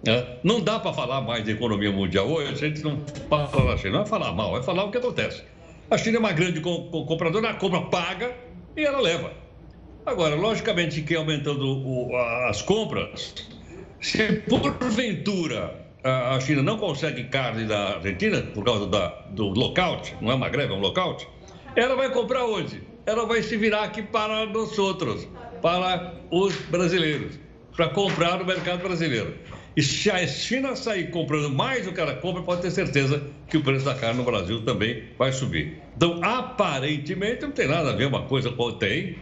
[0.03, 0.25] Né?
[0.43, 2.99] Não dá para falar mais de economia mundial hoje, a gente não
[3.29, 5.43] fala da China, não é falar mal, é falar o que acontece.
[5.91, 8.35] A China é uma grande compradora, a compra paga
[8.75, 9.31] e ela leva.
[10.03, 12.17] Agora, logicamente que aumentando o,
[12.49, 13.45] as compras,
[14.01, 20.31] se porventura a China não consegue carne da Argentina por causa da, do lockout, não
[20.31, 21.27] é uma greve, é um lockout,
[21.75, 22.81] ela vai comprar onde?
[23.05, 25.27] Ela vai se virar aqui para nós outros,
[25.61, 27.39] para os brasileiros,
[27.75, 29.35] para comprar no mercado brasileiro.
[29.75, 33.57] E se a China sair comprando mais do que ela compra, pode ter certeza que
[33.57, 35.81] o preço da carne no Brasil também vai subir.
[35.97, 39.17] Então, aparentemente, não tem nada a ver uma coisa com tem.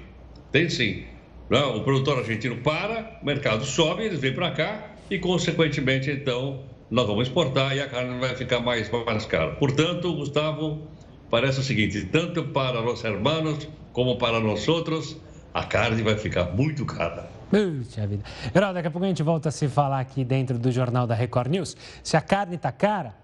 [0.51, 1.05] Tem sim.
[1.49, 6.63] Não, o produtor argentino para, o mercado sobe, eles vêm para cá e, consequentemente, então,
[6.89, 9.55] nós vamos exportar e a carne vai ficar mais, mais cara.
[9.55, 10.87] Portanto, Gustavo,
[11.33, 15.17] parece o seguinte: tanto para os hermanos como para nós outros,
[15.51, 17.27] a carne vai ficar muito cara.
[17.49, 18.23] Puxa vida.
[18.53, 21.15] Herói, daqui a pouco a gente volta a se falar aqui dentro do Jornal da
[21.15, 21.75] Record News.
[22.03, 23.15] Se a carne está cara,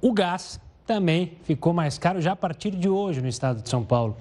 [0.00, 3.82] o gás também ficou mais caro já a partir de hoje no estado de São
[3.82, 4.16] Paulo.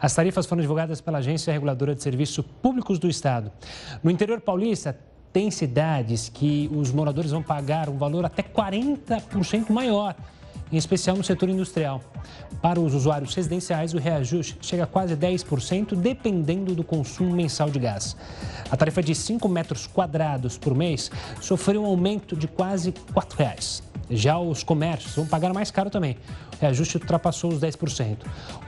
[0.00, 3.52] As tarifas foram divulgadas pela Agência Reguladora de Serviços Públicos do Estado.
[4.02, 4.98] No interior paulista,
[5.30, 10.16] tem cidades que os moradores vão pagar um valor até 40% maior
[10.72, 12.00] em especial no setor industrial.
[12.62, 17.78] Para os usuários residenciais, o reajuste chega a quase 10%, dependendo do consumo mensal de
[17.78, 18.16] gás.
[18.70, 23.82] A tarifa de 5 metros quadrados por mês sofreu um aumento de quase R$ 4,00.
[24.10, 26.16] Já os comércios vão pagar mais caro também.
[26.56, 28.18] O reajuste ultrapassou os 10%.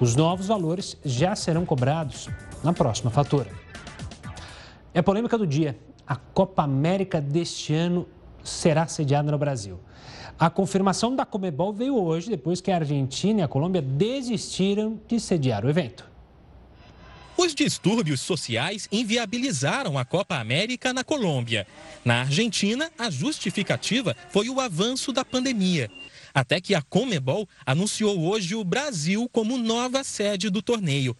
[0.01, 2.29] Os novos valores já serão cobrados
[2.63, 3.51] na próxima fatura.
[4.93, 5.77] É a polêmica do dia.
[6.07, 8.07] A Copa América deste ano
[8.43, 9.81] será sediada no Brasil.
[10.39, 15.21] A confirmação da Comebol veio hoje, depois que a Argentina e a Colômbia desistiram de
[15.21, 16.13] sediar o evento.
[17.37, 21.67] Os distúrbios sociais inviabilizaram a Copa América na Colômbia.
[22.05, 25.91] Na Argentina, a justificativa foi o avanço da pandemia.
[26.33, 31.17] Até que a Comebol anunciou hoje o Brasil como nova sede do torneio.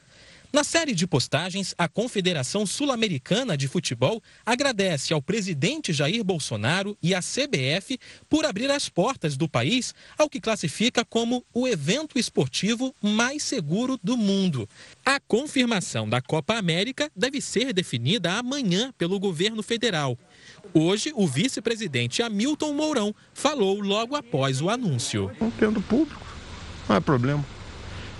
[0.55, 7.13] Na série de postagens, a Confederação Sul-Americana de Futebol agradece ao presidente Jair Bolsonaro e
[7.13, 12.95] à CBF por abrir as portas do país ao que classifica como o evento esportivo
[13.03, 14.69] mais seguro do mundo.
[15.05, 20.17] A confirmação da Copa América deve ser definida amanhã pelo governo federal.
[20.73, 25.33] Hoje, o vice-presidente Hamilton Mourão falou logo após o anúncio.
[25.41, 26.25] Não tendo público,
[26.89, 27.45] não é problema.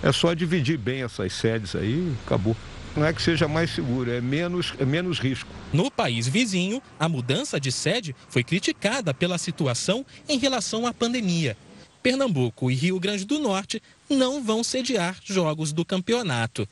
[0.05, 2.55] É só dividir bem essas sedes aí, acabou.
[2.95, 5.49] Não é que seja mais seguro, é menos, é menos risco.
[5.73, 11.57] No país vizinho, a mudança de sede foi criticada pela situação em relação à pandemia.
[12.03, 16.69] Pernambuco e Rio Grande do Norte não vão sediar jogos do campeonato.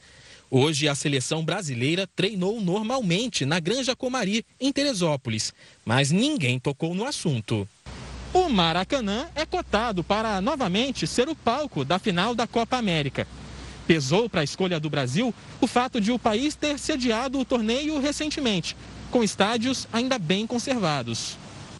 [0.48, 5.52] Hoje, a seleção brasileira treinou normalmente na Granja Comari, em Teresópolis,
[5.84, 7.68] mas ninguém tocou no assunto.
[8.34, 13.28] O Maracanã é cotado para novamente ser o palco da final da Copa América.
[13.86, 15.32] Pesou para a escolha do Brasil
[15.62, 18.76] o fato de o país ter sediado o torneio recentemente,
[19.12, 21.38] com estádios ainda bem conservados.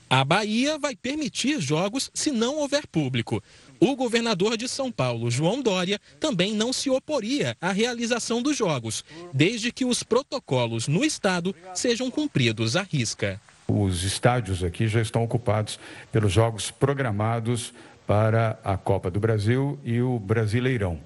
[0.08, 3.42] A Bahia vai permitir jogos se não houver público.
[3.80, 9.04] O governador de São Paulo, João Dória, também não se oporia à realização dos jogos,
[9.34, 13.42] desde que os protocolos no estado sejam cumpridos à risca.
[13.76, 15.80] Os estádios aqui já estão ocupados
[16.12, 17.74] pelos jogos programados
[18.06, 21.00] para a Copa do Brasil e o Brasileirão.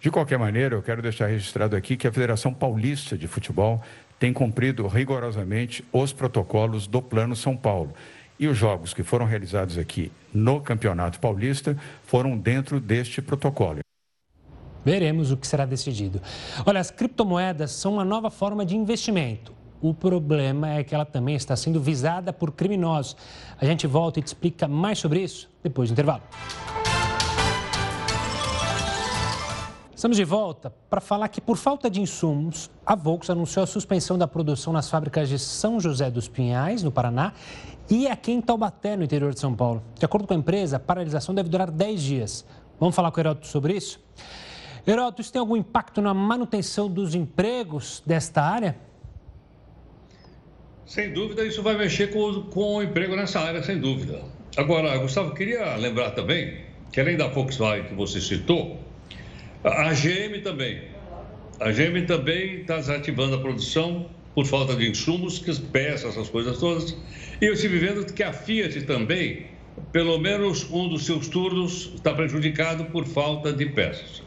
[0.00, 3.80] De qualquer maneira, eu quero deixar registrado aqui que a Federação Paulista de Futebol
[4.18, 7.94] tem cumprido rigorosamente os protocolos do Plano São Paulo.
[8.40, 13.78] E os jogos que foram realizados aqui no Campeonato Paulista foram dentro deste protocolo.
[14.84, 16.20] Veremos o que será decidido.
[16.66, 19.59] Olha, as criptomoedas são uma nova forma de investimento.
[19.80, 23.16] O problema é que ela também está sendo visada por criminosos.
[23.58, 26.22] A gente volta e te explica mais sobre isso depois do intervalo.
[29.94, 34.16] Estamos de volta para falar que, por falta de insumos, a Volks anunciou a suspensão
[34.16, 37.34] da produção nas fábricas de São José dos Pinhais, no Paraná,
[37.90, 39.82] e aqui em Taubaté, no interior de São Paulo.
[39.98, 42.46] De acordo com a empresa, a paralisação deve durar 10 dias.
[42.78, 44.00] Vamos falar com o Heroto sobre isso?
[44.86, 48.78] Heroto, isso tem algum impacto na manutenção dos empregos desta área?
[50.90, 54.24] Sem dúvida, isso vai mexer com, com o emprego nessa área, sem dúvida.
[54.56, 58.76] Agora, Gustavo, queria lembrar também que, além da Volkswagen que você citou,
[59.62, 60.82] a GM também.
[61.60, 66.58] A GM também está desativando a produção por falta de insumos, que peças, essas coisas
[66.58, 66.96] todas.
[67.40, 69.46] E eu estive vendo que a Fiat também,
[69.92, 74.24] pelo menos um dos seus turnos, está prejudicado por falta de peças.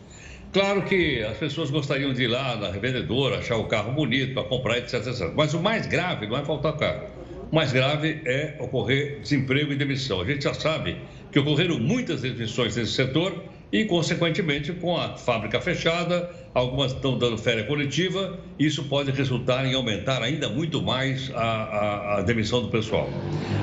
[0.53, 4.43] Claro que as pessoas gostariam de ir lá na revendedora, achar o carro bonito para
[4.43, 5.31] comprar, etc, etc.
[5.35, 7.07] Mas o mais grave não é faltar carro.
[7.51, 10.21] O mais grave é ocorrer desemprego e demissão.
[10.21, 10.95] A gente já sabe
[11.31, 17.35] que ocorreram muitas demissões nesse setor e, consequentemente, com a fábrica fechada, algumas estão dando
[17.35, 22.67] férias coletiva, isso pode resultar em aumentar ainda muito mais a, a, a demissão do
[22.67, 23.09] pessoal.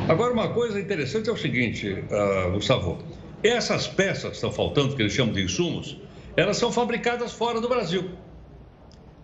[0.08, 2.98] Agora, uma coisa interessante é o seguinte, uh, Gustavo,
[3.44, 5.96] essas peças que estão faltando, que eles chamam de insumos,
[6.36, 8.10] elas são fabricadas fora do Brasil.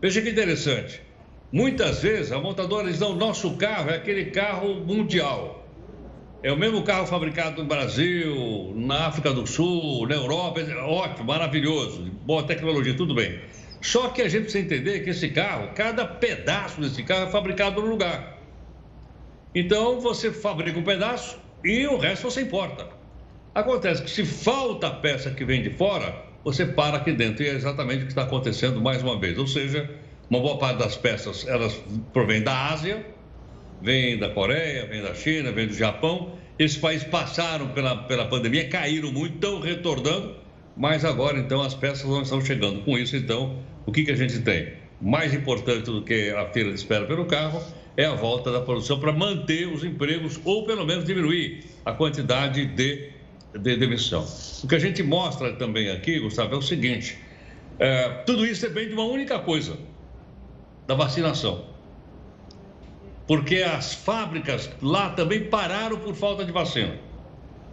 [0.01, 1.03] Veja que interessante.
[1.53, 5.65] Muitas vezes a montadora diz, não, nosso carro é aquele carro mundial.
[6.43, 12.03] É o mesmo carro fabricado no Brasil, na África do Sul, na Europa, ótimo, maravilhoso,
[12.25, 13.41] boa tecnologia, tudo bem.
[13.81, 17.81] Só que a gente precisa entender que esse carro, cada pedaço desse carro é fabricado
[17.81, 18.39] no lugar.
[19.55, 22.89] Então você fabrica um pedaço e o resto você importa.
[23.55, 27.43] Acontece que se falta a peça que vem de fora, você para aqui dentro.
[27.43, 29.37] E é exatamente o que está acontecendo mais uma vez.
[29.37, 29.91] Ou seja,
[30.31, 31.77] uma boa parte das peças elas
[32.13, 33.05] provém da Ásia,
[33.83, 36.35] vem da Coreia, vem da China, vem do Japão.
[36.57, 40.37] Esses países passaram pela, pela pandemia, caíram muito, estão retornando,
[40.77, 42.81] mas agora então as peças não estão chegando.
[42.83, 44.73] Com isso, então, o que, que a gente tem?
[45.01, 47.61] Mais importante do que a fila de espera pelo carro
[47.97, 52.67] é a volta da produção para manter os empregos ou pelo menos diminuir a quantidade
[52.67, 53.11] de,
[53.59, 54.27] de demissão.
[54.63, 57.19] O que a gente mostra também aqui, Gustavo, é o seguinte:
[57.79, 59.77] é, tudo isso depende de uma única coisa,
[60.87, 61.77] da vacinação
[63.27, 66.95] porque as fábricas lá também pararam por falta de vacina.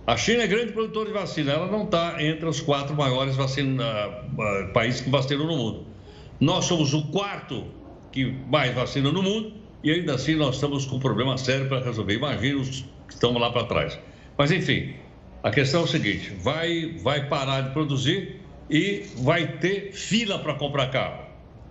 [0.06, 3.86] A China é grande produtora de vacina, ela não está entre os quatro maiores vacina,
[3.88, 5.86] uh, países que vacinam no mundo.
[6.40, 7.66] Nós somos o quarto
[8.12, 11.80] que mais vacina no mundo e ainda assim nós estamos com um problema sério para
[11.80, 12.16] resolver.
[12.16, 13.98] Imagina os que estão lá para trás.
[14.38, 14.94] Mas enfim,
[15.44, 18.39] a questão é o seguinte: vai, vai parar de produzir
[18.70, 21.26] e vai ter fila para comprar carro.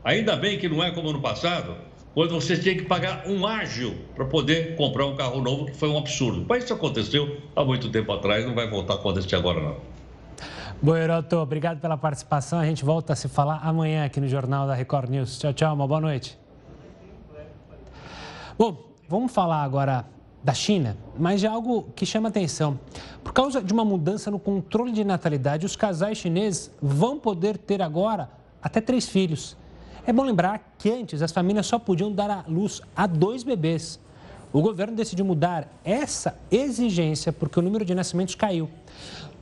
[0.04, 1.76] Ainda bem que não é como no passado,
[2.12, 5.88] quando você tinha que pagar um ágio para poder comprar um carro novo, que foi
[5.88, 6.44] um absurdo.
[6.46, 9.76] Mas isso aconteceu há muito tempo atrás, não vai voltar a acontecer agora, não.
[10.82, 12.58] Boeroto, obrigado pela participação.
[12.58, 15.38] A gente volta a se falar amanhã aqui no Jornal da Record News.
[15.38, 16.36] Tchau, tchau, uma boa noite.
[18.58, 20.04] Bom, vamos falar agora
[20.42, 22.78] da China, mas de algo que chama atenção.
[23.22, 27.80] Por causa de uma mudança no controle de natalidade, os casais chineses vão poder ter
[27.80, 28.28] agora
[28.60, 29.56] até três filhos.
[30.04, 34.00] É bom lembrar que antes as famílias só podiam dar à luz a dois bebês.
[34.52, 38.68] O governo decidiu mudar essa exigência porque o número de nascimentos caiu.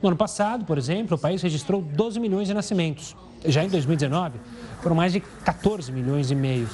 [0.01, 3.15] No ano passado, por exemplo, o país registrou 12 milhões de nascimentos.
[3.45, 4.39] Já em 2019,
[4.81, 6.69] foram mais de 14 milhões e meio.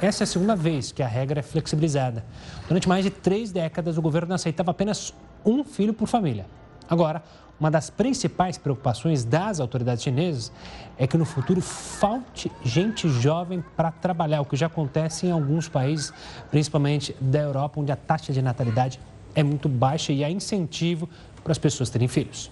[0.00, 2.22] Essa é a segunda vez que a regra é flexibilizada.
[2.68, 6.44] Durante mais de três décadas, o governo aceitava apenas um filho por família.
[6.86, 7.22] Agora,
[7.58, 10.52] uma das principais preocupações das autoridades chinesas
[10.98, 15.66] é que no futuro falte gente jovem para trabalhar, o que já acontece em alguns
[15.66, 16.12] países,
[16.50, 19.00] principalmente da Europa, onde a taxa de natalidade
[19.34, 21.08] é muito baixa e há incentivo
[21.42, 22.50] para as pessoas terem filhos.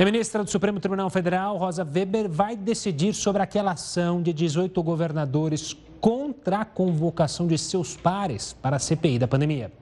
[0.00, 4.80] A ministra do Supremo Tribunal Federal, Rosa Weber, vai decidir sobre aquela ação de 18
[4.80, 9.72] governadores contra a convocação de seus pares para a CPI da pandemia.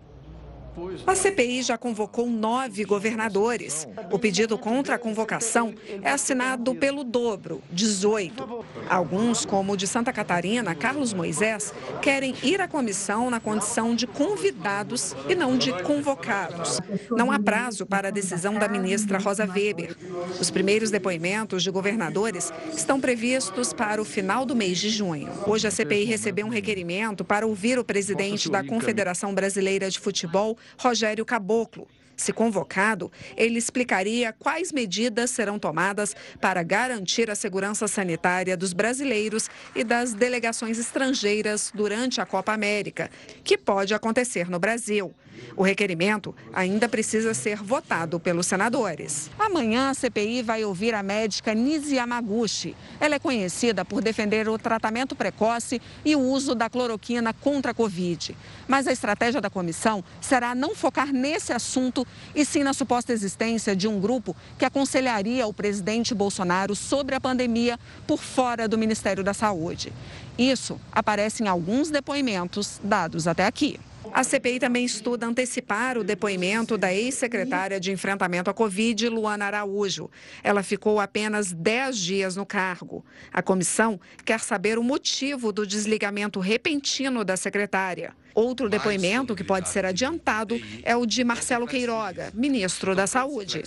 [1.07, 3.89] A CPI já convocou nove governadores.
[4.11, 8.65] O pedido contra a convocação é assinado pelo dobro, 18.
[8.89, 11.73] Alguns, como o de Santa Catarina, Carlos Moisés,
[12.03, 16.81] querem ir à comissão na condição de convidados e não de convocados.
[17.11, 19.97] Não há prazo para a decisão da ministra Rosa Weber.
[20.39, 25.29] Os primeiros depoimentos de governadores estão previstos para o final do mês de junho.
[25.47, 30.57] Hoje a CPI recebeu um requerimento para ouvir o presidente da Confederação Brasileira de Futebol,
[30.79, 31.87] Rogério Caboclo.
[32.17, 39.51] Se convocado, ele explicaria quais medidas serão tomadas para garantir a segurança sanitária dos brasileiros
[39.75, 43.11] e das delegações estrangeiras durante a Copa América,
[43.45, 45.15] que pode acontecer no Brasil.
[45.57, 49.31] O requerimento ainda precisa ser votado pelos senadores.
[49.39, 52.77] Amanhã, a CPI vai ouvir a médica Nisi Yamaguchi.
[53.01, 57.75] Ela é conhecida por defender o tratamento precoce e o uso da cloroquina contra a
[57.75, 58.37] Covid.
[58.69, 63.75] Mas a estratégia da comissão será não focar nesse assunto e sim na suposta existência
[63.75, 69.25] de um grupo que aconselharia o presidente Bolsonaro sobre a pandemia por fora do Ministério
[69.25, 69.93] da Saúde.
[70.39, 73.81] Isso aparece em alguns depoimentos dados até aqui.
[74.13, 80.11] A CPI também estuda antecipar o depoimento da ex-secretária de enfrentamento à Covid, Luana Araújo.
[80.43, 83.05] Ela ficou apenas 10 dias no cargo.
[83.33, 88.15] A comissão quer saber o motivo do desligamento repentino da secretária.
[88.35, 93.63] Outro depoimento que pode ser adiantado é o de Marcelo Queiroga, ministro da Saúde.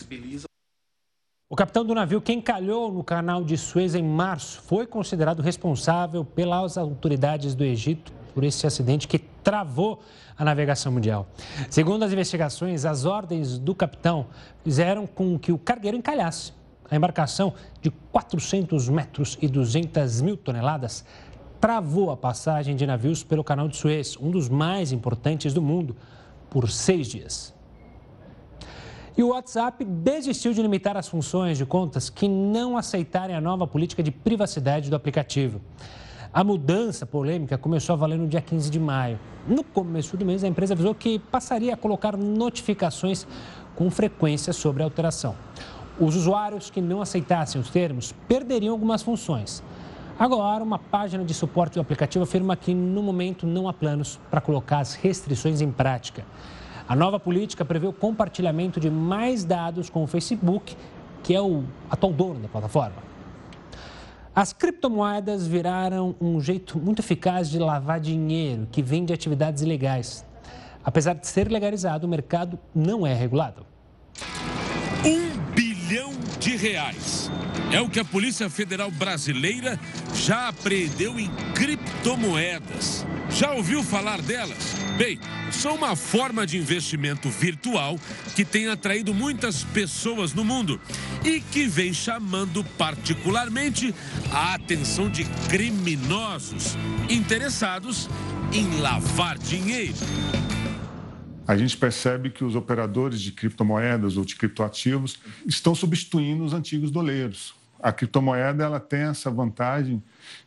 [1.52, 6.24] O capitão do navio que encalhou no canal de Suez em março foi considerado responsável
[6.24, 10.02] pelas autoridades do Egito por esse acidente que travou
[10.38, 11.28] a navegação mundial.
[11.70, 14.28] Segundo as investigações, as ordens do capitão
[14.64, 16.54] fizeram com que o cargueiro encalhasse.
[16.90, 21.06] A embarcação de 400 metros e 200 mil toneladas
[21.60, 25.96] travou a passagem de navios pelo canal de Suez, um dos mais importantes do mundo,
[26.50, 27.54] por seis dias.
[29.18, 33.68] E o WhatsApp desistiu de limitar as funções de contas que não aceitarem a nova
[33.68, 35.60] política de privacidade do aplicativo.
[36.32, 39.20] A mudança polêmica começou a valer no dia 15 de maio.
[39.48, 43.26] No começo do mês, a empresa avisou que passaria a colocar notificações
[43.76, 45.36] com frequência sobre a alteração.
[46.00, 49.64] Os usuários que não aceitassem os termos perderiam algumas funções.
[50.20, 54.40] Agora, uma página de suporte do aplicativo afirma que, no momento, não há planos para
[54.40, 56.24] colocar as restrições em prática.
[56.88, 60.78] A nova política prevê o compartilhamento de mais dados com o Facebook,
[61.24, 63.09] que é o atual dono da plataforma.
[64.40, 70.26] As criptomoedas viraram um jeito muito eficaz de lavar dinheiro que vem de atividades ilegais.
[70.82, 73.66] Apesar de ser legalizado, o mercado não é regulado.
[75.06, 77.30] Um bilhão de reais.
[77.72, 79.80] É o que a Polícia Federal Brasileira
[80.16, 83.06] já apreendeu em criptomoedas.
[83.30, 84.74] Já ouviu falar delas?
[84.98, 85.20] Bem,
[85.52, 88.00] são uma forma de investimento virtual
[88.36, 90.82] que tem atraído muitas pessoas no mundo
[91.24, 93.94] e que vem chamando particularmente
[94.32, 96.76] a atenção de criminosos
[97.08, 98.10] interessados
[98.52, 99.94] em lavar dinheiro.
[101.48, 106.90] A gente percebe que os operadores de criptomoedas ou de criptoativos estão substituindo os antigos
[106.90, 107.59] doleiros.
[107.82, 110.04] A criptomoeda ela tem essa vantagem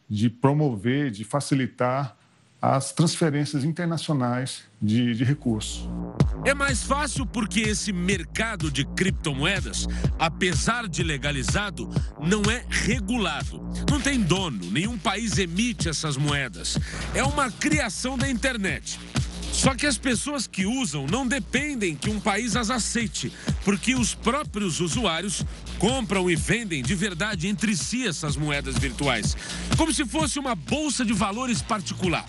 [0.09, 2.17] de promover, de facilitar
[2.63, 5.89] as transferências internacionais de, de, recursos.
[6.45, 13.61] É mais fácil porque esse mercado de criptomoedas, apesar de legalizado, não é regulado.
[13.91, 16.79] Não tem dono, nenhum país emite essas moedas.
[17.17, 19.01] É uma criação da internet.
[19.53, 23.31] Só que as pessoas que usam não dependem que um país as aceite,
[23.65, 25.45] porque os próprios usuários
[25.79, 29.37] compram e vendem de verdade entre si essas moedas virtuais,
[29.77, 32.27] como se fosse uma bolsa de valores particular.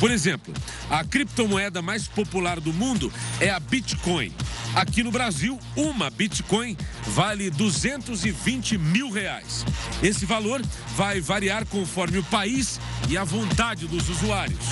[0.00, 0.54] Por exemplo,
[0.88, 4.34] a criptomoeda mais popular do mundo é a Bitcoin.
[4.74, 6.74] Aqui no Brasil, uma Bitcoin
[7.08, 9.62] vale 220 mil reais.
[10.02, 10.62] Esse valor
[10.96, 12.80] vai variar conforme o país
[13.10, 14.64] e a vontade dos usuários.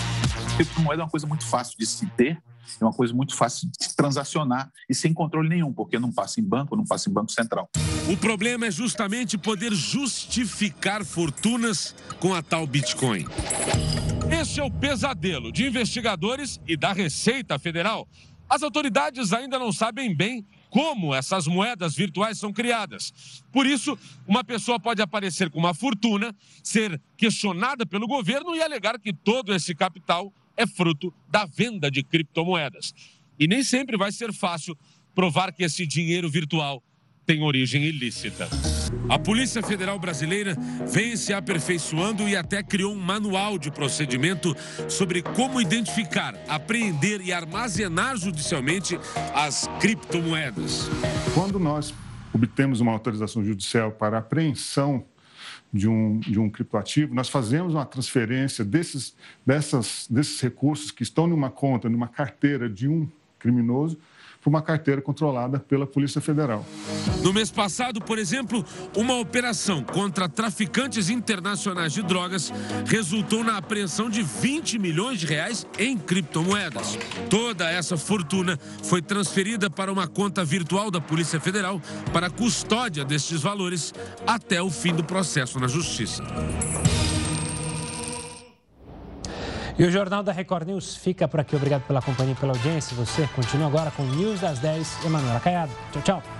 [0.56, 2.42] Criptomoeda é uma coisa muito fácil de se ter,
[2.80, 6.44] é uma coisa muito fácil de transacionar e sem controle nenhum, porque não passa em
[6.44, 7.68] banco, não passa em banco central.
[8.10, 13.26] O problema é justamente poder justificar fortunas com a tal Bitcoin.
[14.40, 18.08] Este é o pesadelo de investigadores e da Receita Federal.
[18.48, 23.12] As autoridades ainda não sabem bem como essas moedas virtuais são criadas.
[23.52, 28.98] Por isso, uma pessoa pode aparecer com uma fortuna, ser questionada pelo governo e alegar
[28.98, 32.94] que todo esse capital é fruto da venda de criptomoedas.
[33.38, 34.74] E nem sempre vai ser fácil
[35.14, 36.82] provar que esse dinheiro virtual
[37.28, 38.48] tem origem ilícita.
[39.06, 40.56] A Polícia Federal Brasileira
[40.90, 44.56] vem se aperfeiçoando e até criou um manual de procedimento
[44.88, 48.98] sobre como identificar, apreender e armazenar judicialmente
[49.34, 50.88] as criptomoedas.
[51.34, 51.92] Quando nós
[52.32, 55.04] obtemos uma autorização judicial para apreensão
[55.70, 59.14] de um, de um criptoativo, nós fazemos uma transferência desses,
[59.44, 63.06] dessas, desses recursos que estão numa conta, numa carteira de um
[63.38, 63.98] criminoso,
[64.40, 66.64] para uma carteira controlada pela Polícia Federal.
[67.22, 68.64] No mês passado, por exemplo,
[68.96, 72.52] uma operação contra traficantes internacionais de drogas
[72.86, 76.98] resultou na apreensão de 20 milhões de reais em criptomoedas.
[77.28, 81.80] Toda essa fortuna foi transferida para uma conta virtual da Polícia Federal
[82.12, 83.92] para custódia destes valores
[84.26, 86.22] até o fim do processo na Justiça.
[89.78, 91.54] E o Jornal da Record News fica por aqui.
[91.54, 92.96] Obrigado pela companhia e pela audiência.
[92.96, 95.04] Você continua agora com News das 10.
[95.04, 95.72] Emanuela Caiado.
[95.92, 96.37] Tchau, tchau.